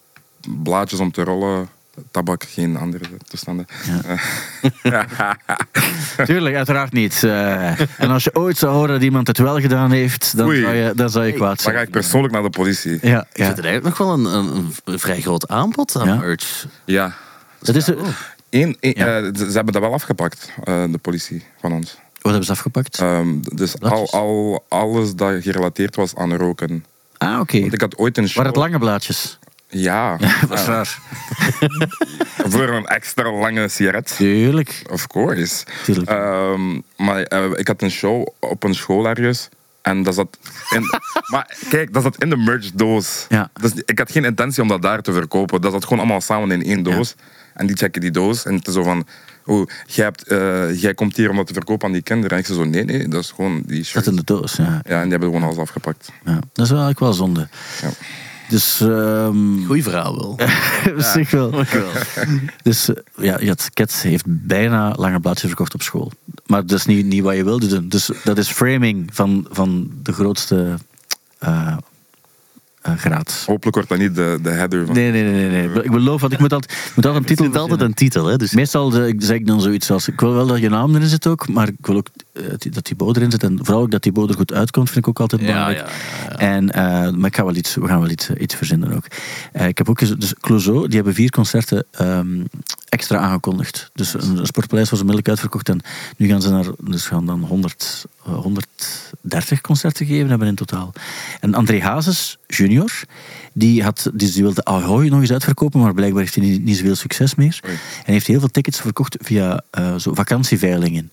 [0.64, 1.70] blaadjes om te rollen,
[2.12, 3.66] tabak, geen andere toestanden.
[6.26, 7.24] Tuurlijk, uiteraard niet.
[7.24, 10.62] Eh, en als je ooit zou horen dat iemand het wel gedaan heeft, dan, Oei.
[10.62, 11.76] zou je, dan zou je kwaad Dan zijn.
[11.76, 12.92] ga ik persoonlijk naar de politie.
[13.02, 13.46] Ja, Ik ja.
[13.46, 14.26] vind het eigenlijk nog wel een,
[14.56, 16.16] een, een vrij groot aanbod aan Ja.
[16.16, 16.66] merch.
[16.86, 17.14] Ja.
[17.62, 18.08] Dat is, oh,
[18.50, 19.18] Eén, één- Ja.
[19.20, 21.92] eh, ze hebben dat wel afgepakt, eh, de politie van ons.
[22.22, 23.00] wat hebben ze afgepakt?
[23.00, 26.86] Ehm, dus al, al, alles dat gerelateerd was aan roken.
[27.18, 27.60] ah, oké.
[27.60, 28.36] Want ik had ooit een show...
[28.38, 29.39] Waren het lange blaadjes?
[29.88, 30.18] Ja,
[30.48, 31.00] Dat is ja, raar.
[32.52, 34.14] voor een extra lange sigaret.
[34.16, 34.82] Tuurlijk.
[34.92, 35.66] Of course.
[35.84, 36.10] Tuurlijk.
[36.10, 39.50] Ehm, maar eh, ik had een show op een school ergens.
[39.82, 40.38] En dat zat
[40.70, 40.82] in,
[41.32, 43.26] maar kijk, dat zat in de merchdoos.
[43.30, 43.50] Ja.
[43.62, 45.62] Dus ik had geen intentie om dat daar te verkopen.
[45.62, 47.16] Dat zat gewoon allemaal samen in één doos.
[47.54, 48.46] En die checken die doos.
[48.46, 49.08] En het is zo van...
[49.46, 52.32] Oh, jij, hebt, eh, jij komt hier om dat te verkopen aan die kinderen.
[52.32, 54.06] En ik zei zo, nee, nee, dat is gewoon die Dat shirt.
[54.06, 54.64] in de doos, ja.
[54.64, 56.12] Ja, en die hebben gewoon alles afgepakt.
[56.26, 56.34] ja.
[56.54, 57.48] Dat is wel eigenlijk wel zonde.
[57.82, 57.90] Ja.
[58.50, 58.82] Dus...
[58.82, 60.40] ehm Goeie verhaal wel.
[61.14, 61.64] zich wel.
[62.64, 66.12] Dus eh, ja, Jet Ket heeft bijna lange blaadjes verkocht op school.
[66.46, 67.90] Maar dat is niet, niet wat je wilde doen.
[67.90, 70.78] Dus dat is framing van, van de grootste
[71.40, 71.78] eh,
[72.82, 73.44] eh, graad.
[73.46, 74.96] Hopelijk wordt dat niet de, de header van...
[74.96, 75.84] Nee, nee, nee, nee, nee.
[75.84, 77.94] Ik beloof, want ik moet altijd, ik moet altijd een Het titel is altijd een
[77.94, 78.38] titel, hè?
[78.38, 80.08] Dus Meestal zeg ik- dan zoiets als...
[80.08, 82.84] Ik wil wel dat je naam erin zit ook, maar ik wil ook eh, dat
[82.84, 83.44] Thibaut erin zit.
[83.44, 85.78] En vooral ook dat Thibaut er goed uitkomt, vind ik ook altijd ja, belangrijk.
[85.80, 85.94] ja,
[86.30, 86.38] ja.
[86.38, 89.06] En, eh, maar ik ga wel iets, we gaan wel iets, iets verzinnen ook.
[89.52, 92.44] Eh, ik heb ook eens, dus Clouseau, die hebben vier concerten ehm,
[92.90, 93.90] extra aangekondigd.
[93.94, 95.70] Dus een, een sportpaleis was onmiddellijk uitverkocht.
[95.70, 95.82] En
[96.18, 100.94] nu gaan ze naar, dus gaan dan 100, eh, 130 concerten geven hebben in totaal.
[101.40, 102.92] En André Hazes, junior,
[103.54, 106.78] die, had, dus die wilde Ahoy nog eens uitverkopen, maar blijkbaar heeft hij niet, niet
[106.78, 107.60] zoveel succes meer.
[108.06, 111.12] En heeft heel veel tickets verkocht via eh, zo vakantieveilingen.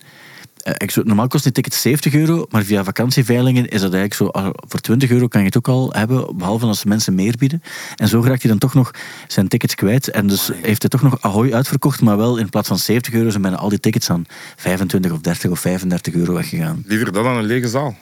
[0.74, 4.26] Eh, zo- normaal kost die ticket 70 euro, maar via vakantieveilingen is dat eigenlijk zo.
[4.40, 7.62] ah, Voor 20 euro kan je het ook al hebben, behalve als mensen meer bieden.
[7.96, 8.90] En zo raakt hij dan toch nog
[9.26, 10.10] zijn tickets kwijt.
[10.10, 13.30] En dus heeft hij toch nog Ahoy uitverkocht, maar wel in plaats van 70 euro
[13.30, 14.24] zijn bijna al die tickets aan
[14.56, 16.82] 25 of 30 of 35 euro weggegaan.
[16.86, 17.96] Liever dat dan een lege zaal.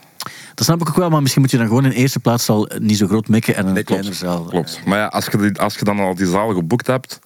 [0.54, 2.68] Dat snap ik ook wel, maar misschien moet je dan gewoon in eerste plaats al
[2.78, 4.14] niet zo groot mikken en een Nee, klopt.
[4.16, 4.42] zaal.
[4.44, 4.80] Klopt.
[4.86, 7.18] Maar ja, als je, als je dan al die zaal geboekt hebt,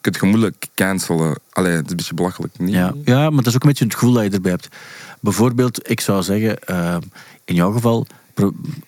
[0.00, 1.38] kun je moeilijk cancelen.
[1.50, 2.58] Allee, het is een beetje belachelijk.
[2.58, 2.74] Niet?
[2.74, 4.68] Ja, ja, maar dat is ook een beetje het gevoel dat je erbij hebt.
[5.20, 6.96] Bijvoorbeeld, ik zou zeggen, eh,
[7.44, 8.06] in jouw geval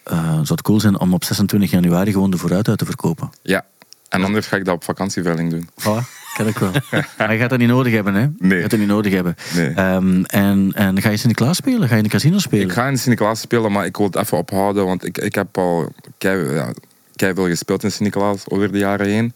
[0.05, 3.31] eh, zou het cool zijn om op 26 januari gewoon de vooruit uit te verkopen.
[3.43, 3.65] Ja.
[4.09, 5.69] En anders ga ik dat op vakantieveiling doen.
[5.81, 6.71] Voilà, ken ik wel.
[7.19, 8.27] maar je gaat dat niet nodig hebben, hè?
[8.39, 8.55] Nee.
[8.55, 9.35] Je gaat dat niet nodig hebben.
[9.55, 9.69] Nee.
[9.69, 11.89] Ehm, en, en ga je Sinterklaas spelen?
[11.89, 12.67] Ga je in de casino spelen?
[12.67, 15.59] Ik ga in Sint-Niklaas spelen, maar ik wil het even ophouden, want ik, ik heb
[15.59, 16.73] al kei, ja,
[17.17, 19.33] kei veel gespeeld in Sint-Niklaas over de jaren heen.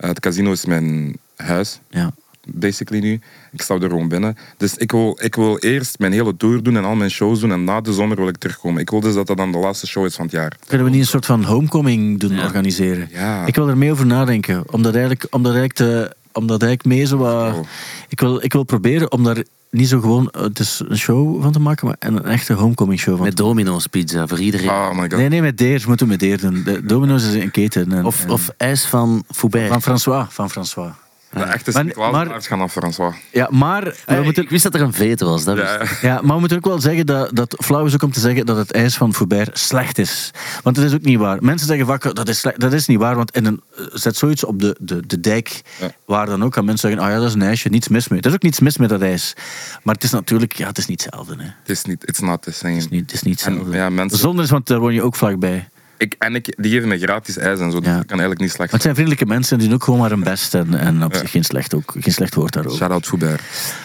[0.00, 2.12] Het casino is mijn huis, Ja.
[2.46, 3.20] basically nu.
[3.52, 4.36] Ik sta er gewoon binnen.
[4.56, 7.52] Dus ik wil, ik wil eerst mijn hele tour doen en al mijn shows doen
[7.52, 8.80] en na de zomer wil ik terugkomen.
[8.80, 10.56] Ik wil dus dat dat dan de laatste show is van het jaar.
[10.66, 12.44] Kunnen we niet een soort van homecoming doen Ja.
[12.44, 13.08] organiseren?
[13.12, 13.46] Ja.
[13.46, 14.62] Ik wil er mee over nadenken.
[14.72, 17.54] Omdat eigenlijk, omdat eigenlijk, te, omdat eigenlijk mee zo wat...
[17.54, 17.58] Oh.
[18.08, 20.28] Ik, wil, ik wil proberen om daar niet zo gewoon...
[20.30, 23.36] eh, Het is een show van te maken, maar een echte homecoming show van Met
[23.36, 24.68] Domino's pizza voor iedereen.
[24.68, 25.10] Oh my god.
[25.18, 25.86] Nee, nee, met Deers.
[25.86, 26.62] Moeten we met Deers doen.
[26.64, 27.92] De Domino's is een keten.
[27.92, 29.68] En, Of, en- of ijs van Foubert.
[29.68, 30.26] van François.
[30.30, 30.90] Van François.
[31.30, 33.14] De echte maar- gaan af, François.
[33.32, 34.42] Ja, maar we Eh, moeten...
[34.42, 35.44] Ik wist dat er een veter was.
[35.44, 35.80] Dat Ja.
[36.02, 38.46] Ja, maar we moeten ook wel zeggen dat, dat flauw is ook om te zeggen
[38.46, 40.30] dat het ijs van Foubert slecht is.
[40.62, 41.38] Want het is ook niet waar.
[41.42, 42.60] Mensen zeggen vaak, dat is, slecht.
[42.60, 45.62] dat is niet waar, want in een, eh, zet zoiets op de, de, de dijk,
[45.80, 45.90] Ja.
[46.04, 48.20] waar dan ook aan mensen zeggen, ah ja, dat is een ijsje, niets mis mee.
[48.20, 49.34] Er is ook niets mis met dat ijs.
[49.82, 51.34] Maar het is natuurlijk, ja, het is niet hetzelfde.
[51.36, 51.42] Hè.
[51.42, 52.76] Het Het is niet, it's not the same.
[52.76, 55.16] is niet, het is niet En, ja, mensen- Zonder is, want daar woon je ook
[55.16, 55.68] vlakbij.
[56.00, 57.96] Ik, en ik, die geven me gratis ijs en zo, dus Ja.
[57.96, 60.10] dat kan eigenlijk niet slecht Maar het zijn vriendelijke mensen die doen ook gewoon maar
[60.10, 60.54] hun best.
[60.54, 62.78] En, en op zich geen slecht, ook, geen slecht woord daarover.
[62.78, 63.40] Shout-out Foubert.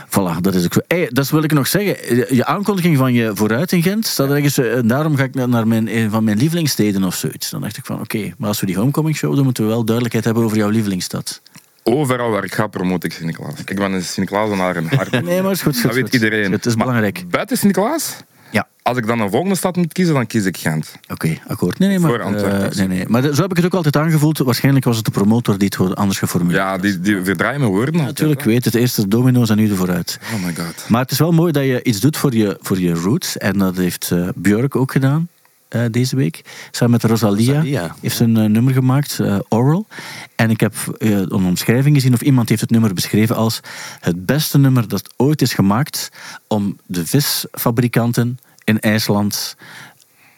[0.10, 0.80] Voilà, dat is ook zo.
[0.88, 2.16] Hey, dat wil ik nog zeggen.
[2.36, 4.58] Je- aankondiging van je vooruit in Gent staat ergens.
[4.58, 7.50] eh, daarom ga ik naar- mijn, een van mijn lievelingssteden of zoiets.
[7.50, 9.84] Dan dacht ik van oké, maar als we die homecoming show doen, moeten we wel
[9.84, 11.42] duidelijkheid hebben over jouw lievelingsstad.
[11.84, 13.60] Overal waar ik ga, promote ik Sint-Niklaas.
[13.66, 15.12] Ik ben een Sint-Niklaasenaar in hart.
[15.24, 15.74] Nee, maar is goed.
[15.74, 16.14] Dat goed, weet goed.
[16.14, 16.52] iedereen.
[16.52, 17.24] Het is belangrijk.
[17.30, 18.16] Buiten Sint-Niklaas,
[18.56, 18.68] Ja.
[18.82, 20.92] als ik dan een volgende stad moet kiezen, dan kies ik Gent.
[21.08, 21.80] Oké, akkoord.
[21.80, 22.72] Nee, nee, maar, Voor Antwerpen.
[22.72, 23.06] eh, nee, nee.
[23.08, 24.38] maar zo heb ik het ook altijd aangevoeld.
[24.38, 27.94] Waarschijnlijk was het de promotor die het anders geformuleerd Ja, die, die verdraaien mijn woorden.
[27.94, 28.48] altijd, Natuurlijk, hè.
[28.48, 28.76] weet het.
[28.76, 30.20] Eerst de domino's en nu de vooruit.
[30.34, 30.86] Oh my god.
[30.90, 33.38] Maar het is wel mooi dat je iets doet voor je, voor je roots.
[33.38, 35.28] En dat heeft eh, Björk ook gedaan
[35.68, 36.42] eh, deze week.
[36.72, 37.96] Samen met Rosalia, Rosalia.
[38.02, 39.88] heeft ze een nummer gemaakt, eh, Oral.
[40.36, 43.60] En ik heb een omschrijving gezien, of iemand heeft het nummer beschreven als
[44.00, 46.10] het beste nummer dat ooit is gemaakt
[46.48, 49.56] om de visfabrikanten in IJsland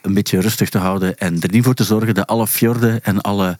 [0.01, 3.21] een beetje rustig te houden en er niet voor te zorgen dat alle fjorden en
[3.21, 3.57] alle,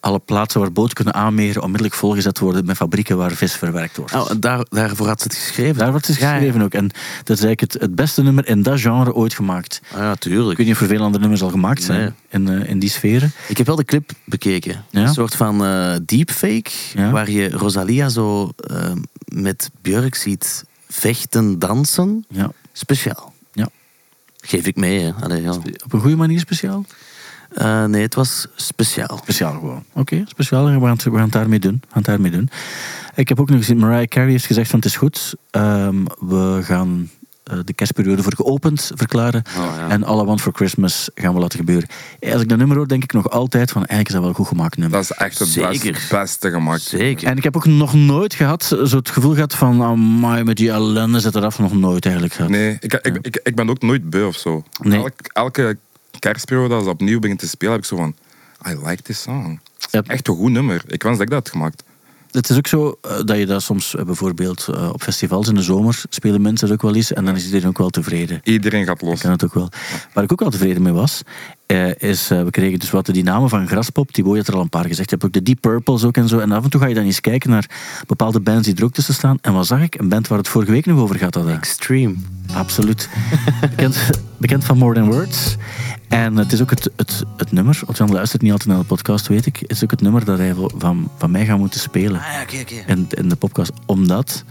[0.00, 4.12] alle plaatsen waar boten kunnen aanmeren onmiddellijk volgezet worden met fabrieken waar vis verwerkt wordt.
[4.14, 5.78] Oh, daar, daarvoor had ze het geschreven.
[5.78, 6.32] Daar wordt het ja.
[6.32, 6.74] geschreven ook.
[6.74, 6.88] En
[7.24, 9.80] dat is eigenlijk het, het beste nummer in dat genre ooit gemaakt.
[9.92, 10.58] Ah, ja, Ik tuurlijk.
[10.58, 12.12] weet niet of er veel andere nummers al gemaakt zijn Nee.
[12.46, 13.32] in, eh, in die sferen.
[13.48, 14.84] Ik heb wel de clip bekeken.
[14.90, 15.00] Ja?
[15.02, 17.10] Een soort van eh, deepfake, Ja.
[17.10, 18.92] waar je Rosalia zo eh,
[19.24, 22.24] met Björk ziet vechten, dansen.
[22.28, 22.50] Ja.
[22.72, 23.33] Speciaal.
[24.46, 25.12] Geef ik mee, hè.
[25.20, 25.52] Allee, ja.
[25.84, 26.84] Op een goede manier speciaal?
[27.48, 29.16] Eh, nee, het was speciaal.
[29.22, 29.84] Speciaal gewoon.
[29.92, 30.64] Oké, speciaal.
[30.64, 31.72] We gaan, het, we gaan het daarmee doen.
[31.80, 32.50] We gaan het daarmee doen.
[33.14, 35.34] Ik heb ook nog gezien, Mariah Carey heeft gezegd van het is goed.
[35.50, 37.10] Ehm, we gaan
[37.64, 39.42] de kerstperiode voor geopend verklaren.
[39.58, 39.88] Oh, ja.
[39.88, 41.88] En All I Want For Christmas gaan we laten gebeuren.
[42.32, 44.36] Als ik dat nummer hoor, denk ik nog altijd van eigenlijk is dat wel een
[44.36, 44.98] goed gemaakt nummer.
[44.98, 45.92] Dat is echt het Zeker.
[45.92, 46.82] best- beste gemaakt.
[46.82, 47.26] Zeker.
[47.28, 50.70] En ik heb ook nog nooit gehad, zo het gevoel gehad van, amai, met die
[50.70, 51.58] ellende zit eraf.
[51.58, 52.50] Nog nooit eigenlijk gehad.
[52.50, 54.64] Nee, ik, ik, ik, ik ben ook nooit beu of zo.
[54.82, 54.98] Nee.
[54.98, 55.76] Elk, elke
[56.18, 58.14] kerstperiode als ze opnieuw begint te spelen, heb ik zo van...
[58.68, 59.60] I like this song.
[59.90, 60.82] Echt een goed nummer.
[60.86, 61.83] Ik wens dat ik dat had gemaakt.
[62.34, 65.54] Het is ook zo eh, dat je dat soms eh, bijvoorbeeld eh, op festivals in
[65.54, 68.40] de zomer spelen mensen ook wel eens en dan is iedereen ook wel tevreden.
[68.44, 69.20] Iedereen gaat Ik los.
[69.20, 69.68] kan het ook wel.
[70.12, 71.22] Waar ik ook wel tevreden mee was,
[71.98, 74.10] is eh, we kregen dus wat die namen van Graspop.
[74.10, 75.10] Thibaut had er al een paar gezegd.
[75.10, 76.38] Je hebt ook de Deep Purples ook en zo.
[76.38, 77.70] En af en toe ga je dan eens kijken naar
[78.06, 79.38] bepaalde bands die er ook tussen staan.
[79.40, 79.94] En wat zag ik?
[79.94, 81.32] Een band waar het vorige week nog over gaat.
[81.32, 82.14] Dat, Extreme.
[82.52, 83.08] Absoluut.
[83.60, 85.56] bekend, bekend van More Than Words.
[86.08, 89.26] En het is ook het, het, het nummer, Otjan luistert niet altijd naar de podcast,
[89.26, 89.56] weet ik.
[89.56, 92.82] Het is ook het nummer dat hij van, van mij gaat moeten spelen Ah ja,
[92.86, 93.72] in, in de podcast.
[93.86, 94.44] Omdat...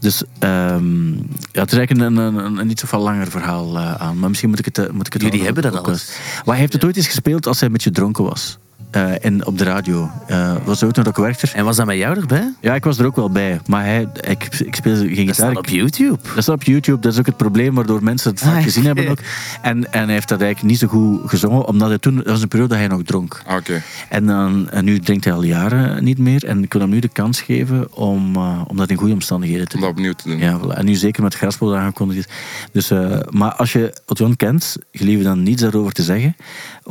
[0.00, 1.12] Dus ehm,
[1.52, 4.18] ja, het is eigenlijk een, een, een, een niet zo veel langer verhaal eh, aan.
[4.18, 5.84] Maar misschien moet ik het, eh, moet ik het Jullie hebben dat.
[5.84, 8.58] Maar hij heeft het ooit eens gespeeld als hij een beetje dronken was.
[8.90, 10.10] Eh, en op de radio.
[10.26, 11.48] Eh was ook nog dat ik werkte.
[11.54, 12.52] En was dat met jou erbij?
[12.60, 13.60] Ja, ik was er ook wel bij.
[13.66, 15.34] Maar hij, ik, ik speelde geen Dat gitaar.
[15.34, 16.18] staat op YouTube.
[16.34, 17.00] Dat staat op YouTube.
[17.00, 19.18] Dat is ook het probleem waardoor mensen het vaak Ah, gezien hebben ook.
[19.62, 22.16] En, en hij heeft dat eigenlijk niet zo goed gezongen, omdat hij toen...
[22.16, 23.42] Dat was een periode dat hij nog dronk.
[23.46, 23.82] Ah, Oké.
[24.08, 26.44] En, dan, en nu drinkt hij al jaren niet meer.
[26.44, 29.68] En ik wil hem nu de kans geven om, eh, om dat in goede omstandigheden
[29.68, 29.88] te Om doen.
[29.90, 30.38] dat opnieuw te doen.
[30.38, 30.78] Ja, voilà.
[30.78, 32.34] En nu zeker met Graspel aangekondigd is.
[32.72, 36.36] Dus, eh, maar als je Otjon kent, gelieve dan niets daarover te zeggen.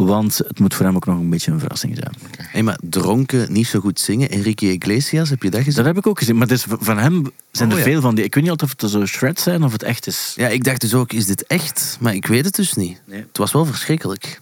[0.05, 2.13] Want het moet voor hem ook nog een beetje een verrassing zijn.
[2.47, 4.29] Hé, maar dronken, niet zo goed zingen.
[4.29, 5.75] Enrique Iglesias, heb je dat gezien?
[5.75, 6.37] Dat heb ik ook gezien.
[6.37, 7.89] Maar dus van hem zijn Oh, er ja.
[7.91, 8.23] veel van die.
[8.23, 10.33] Ik weet niet altijd of het zo shreds zijn of het echt is.
[10.35, 11.97] Ja, ik dacht dus ook, is dit echt?
[11.99, 13.01] Maar ik weet het dus niet.
[13.05, 13.19] Nee.
[13.19, 14.41] Het was wel verschrikkelijk.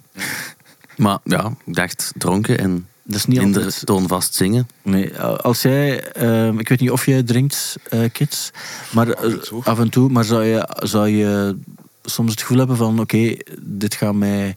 [0.97, 3.85] Maar ja, ik dacht dronken en Dat is niet minder altijd...
[3.85, 4.67] toonvast zingen.
[4.81, 8.51] Nee, als jij, ehm, ik weet niet of jij drinkt, eh, kids,
[8.91, 9.63] maar eh, en toe.
[9.63, 11.55] af en toe, maar zou je, zou je
[12.03, 14.55] soms het gevoel hebben van, oké, dit gaat mij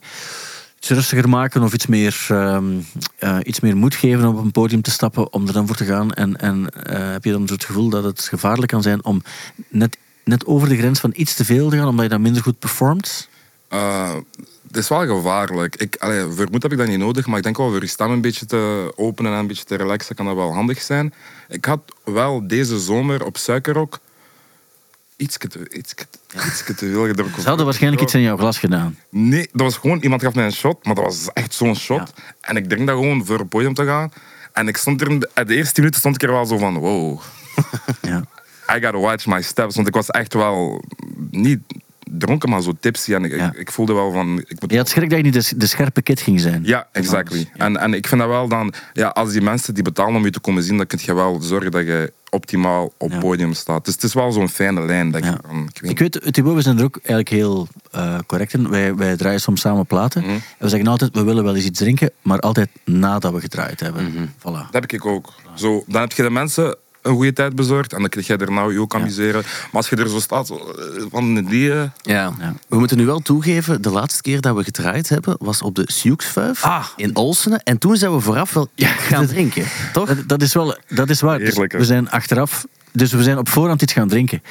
[0.81, 4.81] iets rustiger maken of iets meer, eh, iets meer moed geven om op een podium
[4.81, 6.13] te stappen, om er dan voor te gaan.
[6.13, 9.21] En, en eh, heb je dan het gevoel dat het gevaarlijk kan zijn om
[9.67, 12.41] net, net over de grens van iets te veel te gaan, omdat je dan minder
[12.41, 13.29] goed performt?
[13.67, 14.15] Eh,
[14.67, 15.75] het is wel gevaarlijk.
[15.75, 15.95] Ik,
[16.35, 18.45] vermoed heb ik dat niet nodig, maar ik denk wel voor je stem een beetje
[18.45, 21.13] te openen en een beetje te relaxen kan dat wel handig zijn.
[21.49, 23.99] Ik had wel deze zomer op Suikerrok
[25.21, 27.41] iets te, te veel gedronken.
[27.41, 28.97] Ze hadden waarschijnlijk iets in jouw glas gedaan.
[29.09, 32.13] Nee, dat was gewoon, iemand gaf mij een shot, maar dat was echt zo'n shot.
[32.41, 34.11] En ik drink dat gewoon voor het podium te gaan.
[34.53, 36.77] En ik stond er, in de, de eerste minuten stond ik er wel zo van,
[36.77, 37.21] wow,
[38.01, 38.23] Ja.
[38.75, 39.75] I gotta watch my steps.
[39.75, 40.83] Want ik was echt wel
[41.31, 41.59] niet
[42.17, 43.13] dronken, maar zo tipsy.
[43.13, 43.45] En ik, Ja.
[43.51, 45.67] ik, ik voelde wel van, ik moet Je had schrik dat je niet de, de
[45.67, 46.61] scherpe kid ging zijn.
[46.63, 47.49] ja, exactly.
[47.57, 50.29] En, en ik vind dat wel dan, ja, als die mensen die betalen om je
[50.31, 53.15] te komen zien, dan kun je wel zorgen dat je optimaal op Ja.
[53.15, 53.85] het podium staat.
[53.85, 55.11] Dus het is wel zo'n fijne lijn.
[55.11, 58.53] Dat van, ik weet Ik weet, Thibaut, we zijn er ook eigenlijk heel eh, correct
[58.53, 58.69] in.
[58.69, 60.21] Wij, wij draaien soms samen platen.
[60.21, 60.31] Mhm.
[60.31, 63.79] En we zeggen altijd, we willen wel eens iets drinken, maar altijd nadat we gedraaid
[63.79, 64.29] hebben.
[64.37, 64.41] Voilà.
[64.43, 65.33] Dat heb ik ook.
[65.55, 67.93] Zo, dan heb je de mensen een goede tijd bezorgt.
[67.93, 69.41] En dan krijg jij er nou je ook amuseren.
[69.43, 70.57] Maar als je er zo staat, eh,
[71.11, 71.73] van die...
[71.73, 72.33] eh, Ja.
[72.67, 75.83] We moeten nu wel toegeven, de laatste keer dat we gedraaid hebben, was op de
[75.91, 76.85] Sioux-vuif Ah.
[76.95, 77.59] in Olsene.
[77.63, 80.07] En toen zijn we vooraf wel Ja, gaan drinken, toch?
[80.07, 81.37] Dat, dat is wel, dat is waar.
[81.39, 84.43] Dus Heerlijk, we zijn achteraf, dus we zijn op voorhand iets gaan drinken.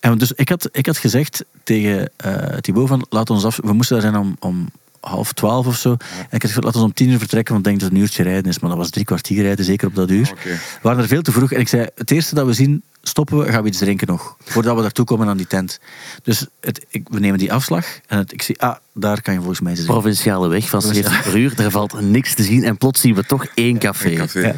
[0.00, 3.72] En dus ik had, ik had gezegd tegen eh Thibaut van, laat ons af, we
[3.72, 4.68] moesten daar zijn om, om
[5.00, 5.90] half twaalf of zo.
[5.90, 7.98] En ik had gezegd, laat ons om tien uur vertrekken, want ik denk dat het
[7.98, 8.58] een uurtje rijden is.
[8.58, 10.30] Maar dat was drie kwartier rijden, zeker op dat uur.
[10.30, 10.48] Oké.
[10.48, 11.52] We waren er veel te vroeg.
[11.52, 14.36] En ik zei, het eerste dat we zien, stoppen we, gaan we iets drinken nog.
[14.44, 15.80] Voordat we daartoe komen aan die tent.
[16.22, 17.86] Dus het, ik, we nemen die afslag.
[18.06, 19.94] En het, ik zie, ah, daar kan je volgens mij zitten.
[19.94, 22.64] Provinciale weg van 70 per uur, er valt niks te zien.
[22.64, 24.10] En plots zien we toch één café.
[24.10, 24.40] een café.
[24.40, 24.54] Ja.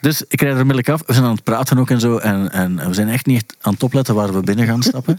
[0.00, 1.02] Dus ik rijd er onmiddellijk af.
[1.06, 2.16] We zijn aan het praten ook en zo.
[2.16, 5.18] En, en we zijn echt niet echt aan het opletten waar we binnen gaan stappen.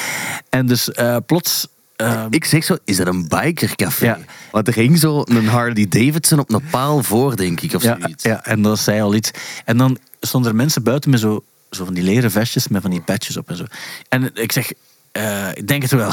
[0.48, 1.68] en dus eh, plots...
[2.00, 4.04] eh, Ik zeg zo, is dat een bikercafé?
[4.04, 4.18] Ja.
[4.50, 7.96] Want er ging zo een Harley Davidson op een paal voor, denk ik, of ja,
[8.00, 8.24] zoiets.
[8.24, 9.30] ja, en dat zei al iets.
[9.64, 12.90] En dan stonden er mensen buiten met zo, zo van die leren vestjes met van
[12.90, 13.64] die patches op en zo.
[14.08, 14.72] En ik zeg,
[15.12, 16.12] eh, ik denk het wel.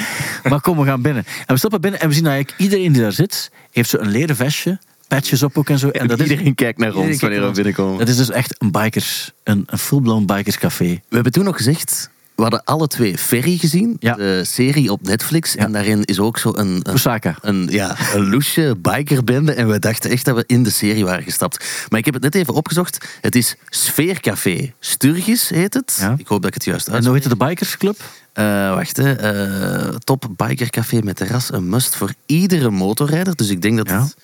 [0.48, 1.24] maar kom, we gaan binnen.
[1.26, 3.98] En we stappen binnen en we zien dat eigenlijk iedereen die daar zit, heeft zo
[3.98, 4.78] een leren vestje,
[5.08, 5.88] patches op ook en zo.
[5.88, 7.98] En dat is, Iedereen kijkt naar ons wanneer we binnenkomen.
[7.98, 10.84] dat is dus echt een bikers, een, een full-blown bikerscafé.
[10.84, 12.10] We hebben toen nog gezegd,
[12.42, 14.14] we hadden alle twee Ferry gezien, Ja.
[14.14, 15.56] de serie op Netflix.
[15.56, 17.36] En daarin is ook zo een, een, Osaka.
[17.40, 19.52] een, ja, een loesje bikerbende.
[19.52, 21.86] En we dachten echt dat we in de serie waren gestapt.
[21.88, 23.06] Maar ik heb het net even opgezocht.
[23.20, 24.72] Het is Sfeercafé.
[24.80, 26.08] Sturgis heet het.
[26.16, 27.04] Ik hoop dat ik het juist En uitspreek.
[27.04, 28.00] hoe heet het, de bikersclub?
[28.32, 29.12] Eh, wacht, hè.
[29.14, 31.52] Eh, top bikercafé met terras.
[31.52, 33.36] Een must voor iedere motorrijder.
[33.36, 34.14] Dus ik denk dat het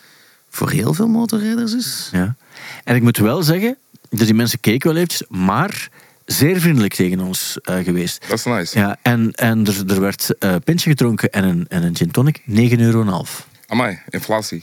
[0.50, 2.08] voor heel veel motorrijders is.
[2.12, 2.36] Ja.
[2.84, 3.76] En ik moet wel zeggen,
[4.10, 5.88] dus die mensen keken wel eventjes, maar
[6.32, 8.24] zeer vriendelijk tegen ons eh, geweest.
[8.28, 8.78] Dat is nice.
[8.78, 12.40] Ja, en, en er, er werd eh pintje gedronken en een, en een gin tonic,
[12.50, 13.24] 9,5 euro.
[13.66, 14.62] Amai, inflatie.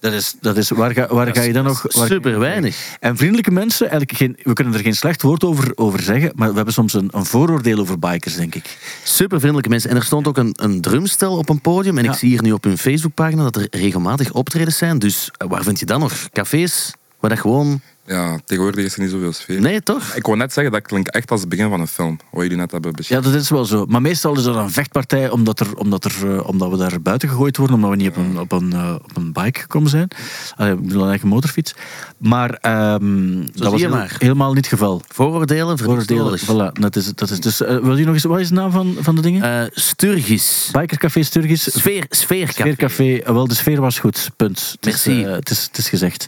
[0.00, 1.82] Dat is, dat is, waar ga, waar ga je dan nog...
[1.92, 2.96] waar- Super weinig.
[3.00, 6.48] En vriendelijke mensen, eigenlijk geen, we kunnen er geen slecht woord over, over zeggen, maar
[6.50, 8.78] we hebben soms een, een vooroordeel over bikers, denk ik.
[9.04, 9.90] Super vriendelijke mensen.
[9.90, 11.98] En er stond ook een, een drumstel op een podium.
[11.98, 12.10] En Ja.
[12.12, 14.98] ik zie hier nu op hun Facebookpagina dat er regelmatig optredens zijn.
[14.98, 16.28] Dus eh, waar vind je dan nog?
[16.32, 16.92] Cafés?
[17.20, 17.80] Waar dat gewoon...
[18.06, 19.60] Ja, tegenwoordig is er niet zoveel sfeer.
[19.60, 20.14] Nee, toch?
[20.14, 22.18] Ik wou net zeggen, dat klinkt echt als het begin van een film.
[22.30, 23.24] Wat jullie net hebben Ja, beschreven.
[23.32, 23.84] dat is wel zo.
[23.88, 27.28] Maar meestal is dat een vechtpartij omdat, er, omdat, er, eh, omdat we daar buiten
[27.28, 30.08] gegooid worden, omdat we niet op een, op een, eh, op een bike gekomen zijn.
[30.56, 31.74] Allee, ik bedoel, eigenlijk een motorfiets.
[32.18, 34.14] Maar ehm, dat was heel- maar.
[34.18, 35.02] helemaal niet het geval.
[35.08, 35.78] Vooroordelen?
[35.78, 36.38] Vooroordelen.
[36.40, 38.54] Voilà, dat is, het, dat is, dus, eh, wil je nog eens, wat is de
[38.54, 39.42] naam van, van de dingen?
[39.42, 40.68] Eh, Sturgis.
[40.72, 41.62] Bikercafé Sturgis.
[41.78, 42.60] Sfeer, sfeercafé.
[42.60, 43.32] Sfeercafé.
[43.32, 44.30] Wel, de sfeer was goed.
[44.36, 44.74] Punt.
[44.80, 45.24] Het is, Merci.
[45.24, 46.26] eh, het, is, het is gezegd.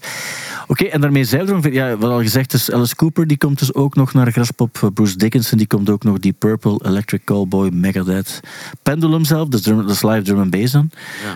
[0.66, 3.74] Oké, en daarmee zijn we Ja, wat al gezegd is, Alice Cooper die komt dus
[3.74, 4.78] ook nog naar Graspop.
[4.82, 6.18] Eh, Bruce Dickinson die komt ook nog.
[6.18, 8.40] Die Purple, Electric Callboy, Megadeth.
[8.82, 10.90] Pendulum zelf, drum, is live drum and bass dan.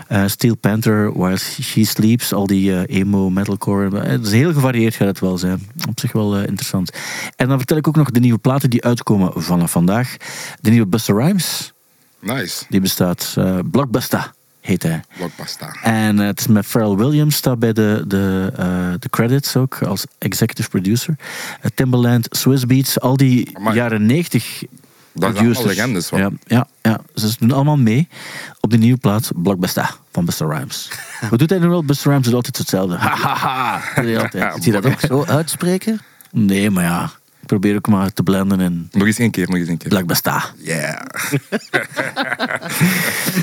[0.07, 2.33] Eh, Steel Panther, While She Sleeps.
[2.33, 3.97] Al die eh, emo, metalcore.
[3.97, 5.67] Het is heel gevarieerd gaat het wel zijn.
[5.89, 6.91] Op zich wel eh, interessant.
[7.35, 10.17] En dan vertel ik ook nog de nieuwe platen die uitkomen vanaf vandaag.
[10.61, 11.73] De nieuwe Buster Rhymes.
[12.19, 12.65] Nice.
[12.69, 13.33] Die bestaat.
[13.37, 14.31] eh Blockbuster
[14.63, 15.03] heet hij.
[15.17, 15.79] Blockbuster.
[15.83, 18.65] En eh, het is met Pharrell Williams, staat bij de, de, eh,
[18.99, 21.15] de credits ook als executive producer.
[21.61, 23.75] Eh, Timbaland, Swiss Beats, al die Amai.
[23.75, 24.43] jaren 90
[25.13, 25.57] Dat zijn producers.
[25.57, 26.09] allemaal legendes.
[26.09, 28.07] Ja, ja, ja, ze doen allemaal mee
[28.59, 30.89] op de nieuwe plaat Blockbuster van Buster Rhymes.
[31.29, 31.83] Wat doet hij nu wel?
[31.83, 32.95] Buster Rhymes doet altijd hetzelfde.
[32.95, 34.01] Ha, ha, ha.
[34.01, 35.99] Dat doet hij dat ook zo uitspreken?
[36.31, 37.03] Nee, maar ja,
[37.41, 39.89] ik probeer ook maar te blenden in Nog eens één keer, nog eens één keer.
[39.89, 40.53] Blockbuster.
[40.57, 41.01] Yeah.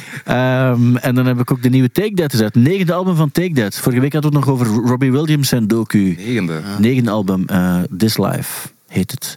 [0.31, 2.33] Ehm, en dan heb ik ook de nieuwe Take That.
[2.33, 3.74] Het negende album van Take That.
[3.74, 6.14] Vorige week hadden we het nog over Robbie Williams en Doku.
[6.18, 6.61] Negende.
[6.78, 9.37] Negende album, eh This Life heet het.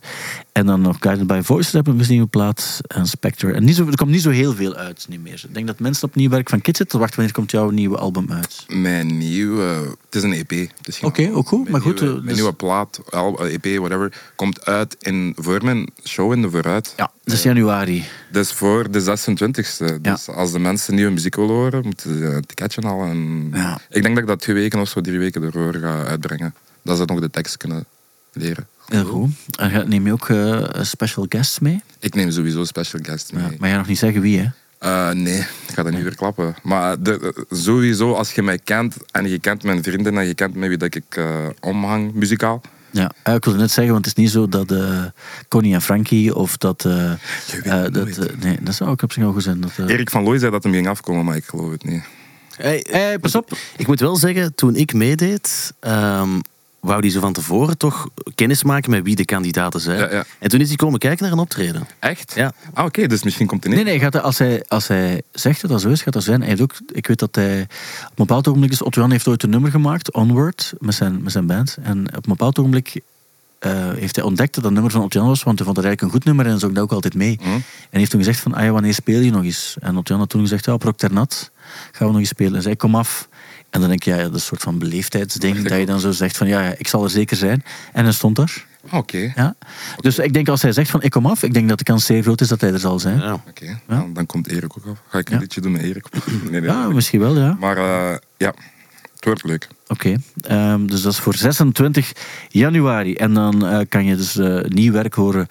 [0.54, 2.82] En dan nog Guided by Voices hebben we een nieuwe plaat.
[2.88, 3.52] En Spectre.
[3.54, 5.44] En niet zo, er komt niet zo heel veel uit niet meer.
[5.48, 7.00] Ik denk dat mensen op nieuw werk van Kids zitten.
[7.00, 8.66] Wacht, wanneer komt jouw nieuwe album uit?
[8.68, 9.64] Mijn nieuwe...
[10.06, 10.70] Het is een EP.
[11.02, 11.36] Oké, album.
[11.38, 14.66] ook goed, Mijn maar goed, Nieuwe, eh, mijn dus- nieuwe plaat, al- EP, whatever, komt
[14.66, 16.94] uit in, voor mijn show in de Vooruit.
[16.98, 18.04] Ja, dat is januari.
[18.32, 20.02] Dus voor de 26e.
[20.02, 23.10] Dus als de mensen nieuwe muziek willen horen, moeten ze een ticketje halen.
[23.10, 23.80] En Ja.
[23.90, 26.54] Ik denk dat ik dat twee weken of zo, drie weken ervoor ga uitbrengen.
[26.82, 27.86] Dat ze nog de tekst kunnen
[28.34, 28.68] leren.
[29.06, 29.30] Goed.
[29.60, 31.82] En ga- neem je ook eh, special guests mee?
[32.00, 33.44] Ik neem sowieso special guest mee.
[33.44, 34.46] Ja, maar jij nog niet zeggen wie, hè?
[34.80, 36.56] Eh, nee, ik ga dat niet weer klappen.
[36.64, 40.56] Maar de, sowieso, als je mij kent en je kent mijn vrienden en je kent
[40.56, 42.62] met wie dat ik eh, omhang muzikaal.
[42.92, 45.04] Ja, eh, ik wilde net zeggen, want het is niet zo dat eh
[45.48, 46.86] Connie en Frankie of dat...
[46.86, 47.16] eh, Je
[47.52, 48.18] weet eh, het dat nooit.
[48.18, 49.62] eh, nee, dat zou ook op zich wel goed zijn.
[49.62, 52.04] Dat, eh, Erik van Looy zei dat hem ging afkomen, maar ik geloof het niet.
[52.56, 53.58] Hey, Hey, pas op.
[53.78, 56.40] Ik moet wel zeggen, toen ik meedeed, ehm,
[56.84, 59.98] wou die zo van tevoren toch kennis maken met wie de kandidaten zijn.
[60.00, 60.24] Ja, ja.
[60.40, 61.88] En toen is hij komen kijken naar een optreden.
[62.00, 62.34] Echt?
[62.36, 62.54] Ja.
[62.74, 63.92] Ah, oké, dus misschien komt hij Nee, niet.
[63.94, 66.40] nee, gaat hij, als, hij, als hij zegt dat dat zo is, gaat dat zijn.
[66.40, 67.62] Hij heeft ook, ik weet dat hij...
[67.62, 68.82] Op een bepaald ogenblik is...
[68.82, 71.78] Otto heeft ooit een nummer gemaakt, Onward, met zijn, met zijn band.
[71.82, 73.02] En op een bepaald ogenblik
[73.64, 76.02] eh, heeft hij ontdekt dat dat nummer van Otjan was, want hij vond het eigenlijk
[76.02, 77.38] een goed nummer en zong dat ook altijd mee.
[77.42, 77.50] Mhm.
[77.90, 79.76] En heeft toen gezegd van, ah wanneer speel je nog eens?
[79.80, 81.52] En Otjan had toen gezegd, ja, op Rock ter Nat
[81.92, 82.56] gaan we nog eens spelen.
[82.56, 83.28] En zei, kom af.
[83.74, 86.12] En dan denk je, ja, dat is een soort van beleefdheidsding, dat je dan zo
[86.12, 87.64] zegt van, ja, ja, ik zal er zeker zijn.
[87.94, 88.66] En hij stond er.
[88.90, 89.56] Ah, Oké, Ja.
[90.00, 92.06] Dus ik denk als hij zegt van, ik kom af, ik denk dat de kans
[92.06, 93.18] zeer groot is dat hij er zal zijn.
[93.18, 93.34] Ja, Ja.
[93.50, 93.80] oké.
[93.88, 94.98] Dan, dan komt Erik ook af.
[95.08, 95.40] Ga ik een Ja.
[95.42, 96.06] liedje doen met Erik?
[96.52, 96.94] Nee, nee, nee.
[96.94, 97.56] misschien wel, ja.
[97.60, 98.54] Maar eh, ja,
[99.16, 99.68] het wordt leuk.
[99.88, 102.12] Oké, ehm, dus dat is voor 26
[102.50, 103.16] januari.
[103.16, 105.48] En dan eh, kan je dus eh, nieuw werk horen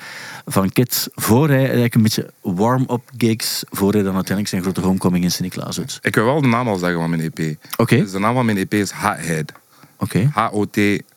[0.47, 4.80] van Kit voor hij eigenlijk een beetje warm-up gigs, voor hij dan uiteindelijk zijn grote
[4.80, 5.99] homecoming in Sint-Niklaas doet.
[6.03, 7.57] Ik wil wel de naam al zeggen van mijn EP.
[7.76, 9.53] Oké, Dus de naam van mijn EP is Hothead.
[9.99, 10.30] oké.
[10.35, 10.76] H-O-T,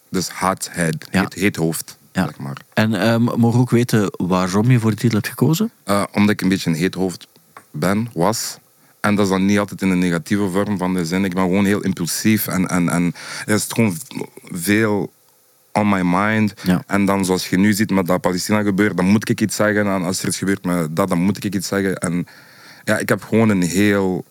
[0.10, 1.08] dus Hothead.
[1.12, 1.20] Ja.
[1.22, 2.24] Heet, heet hoofd, Ja.
[2.26, 2.58] zeg maar.
[2.74, 5.72] En ehm, mogen we ook weten waarom je voor de titel hebt gekozen?
[5.84, 7.28] Eh, omdat ik een beetje een heet hoofd
[7.72, 8.58] ben, was.
[9.06, 11.26] En dat is dan niet altijd in een negatieve vorm van de zin.
[11.26, 13.14] Ik ben gewoon heel impulsief en, en, en
[13.46, 13.98] er is gewoon
[14.44, 15.14] veel
[15.72, 16.54] on my mind.
[16.64, 16.84] Ja.
[16.88, 19.88] En dan zoals je nu ziet met dat Palestina gebeurt, dan moet ik iets zeggen.
[19.88, 21.96] En als er iets gebeurt met dat, dan moet ik iets zeggen.
[21.98, 22.28] En
[22.84, 24.26] ja, ik heb gewoon een heel...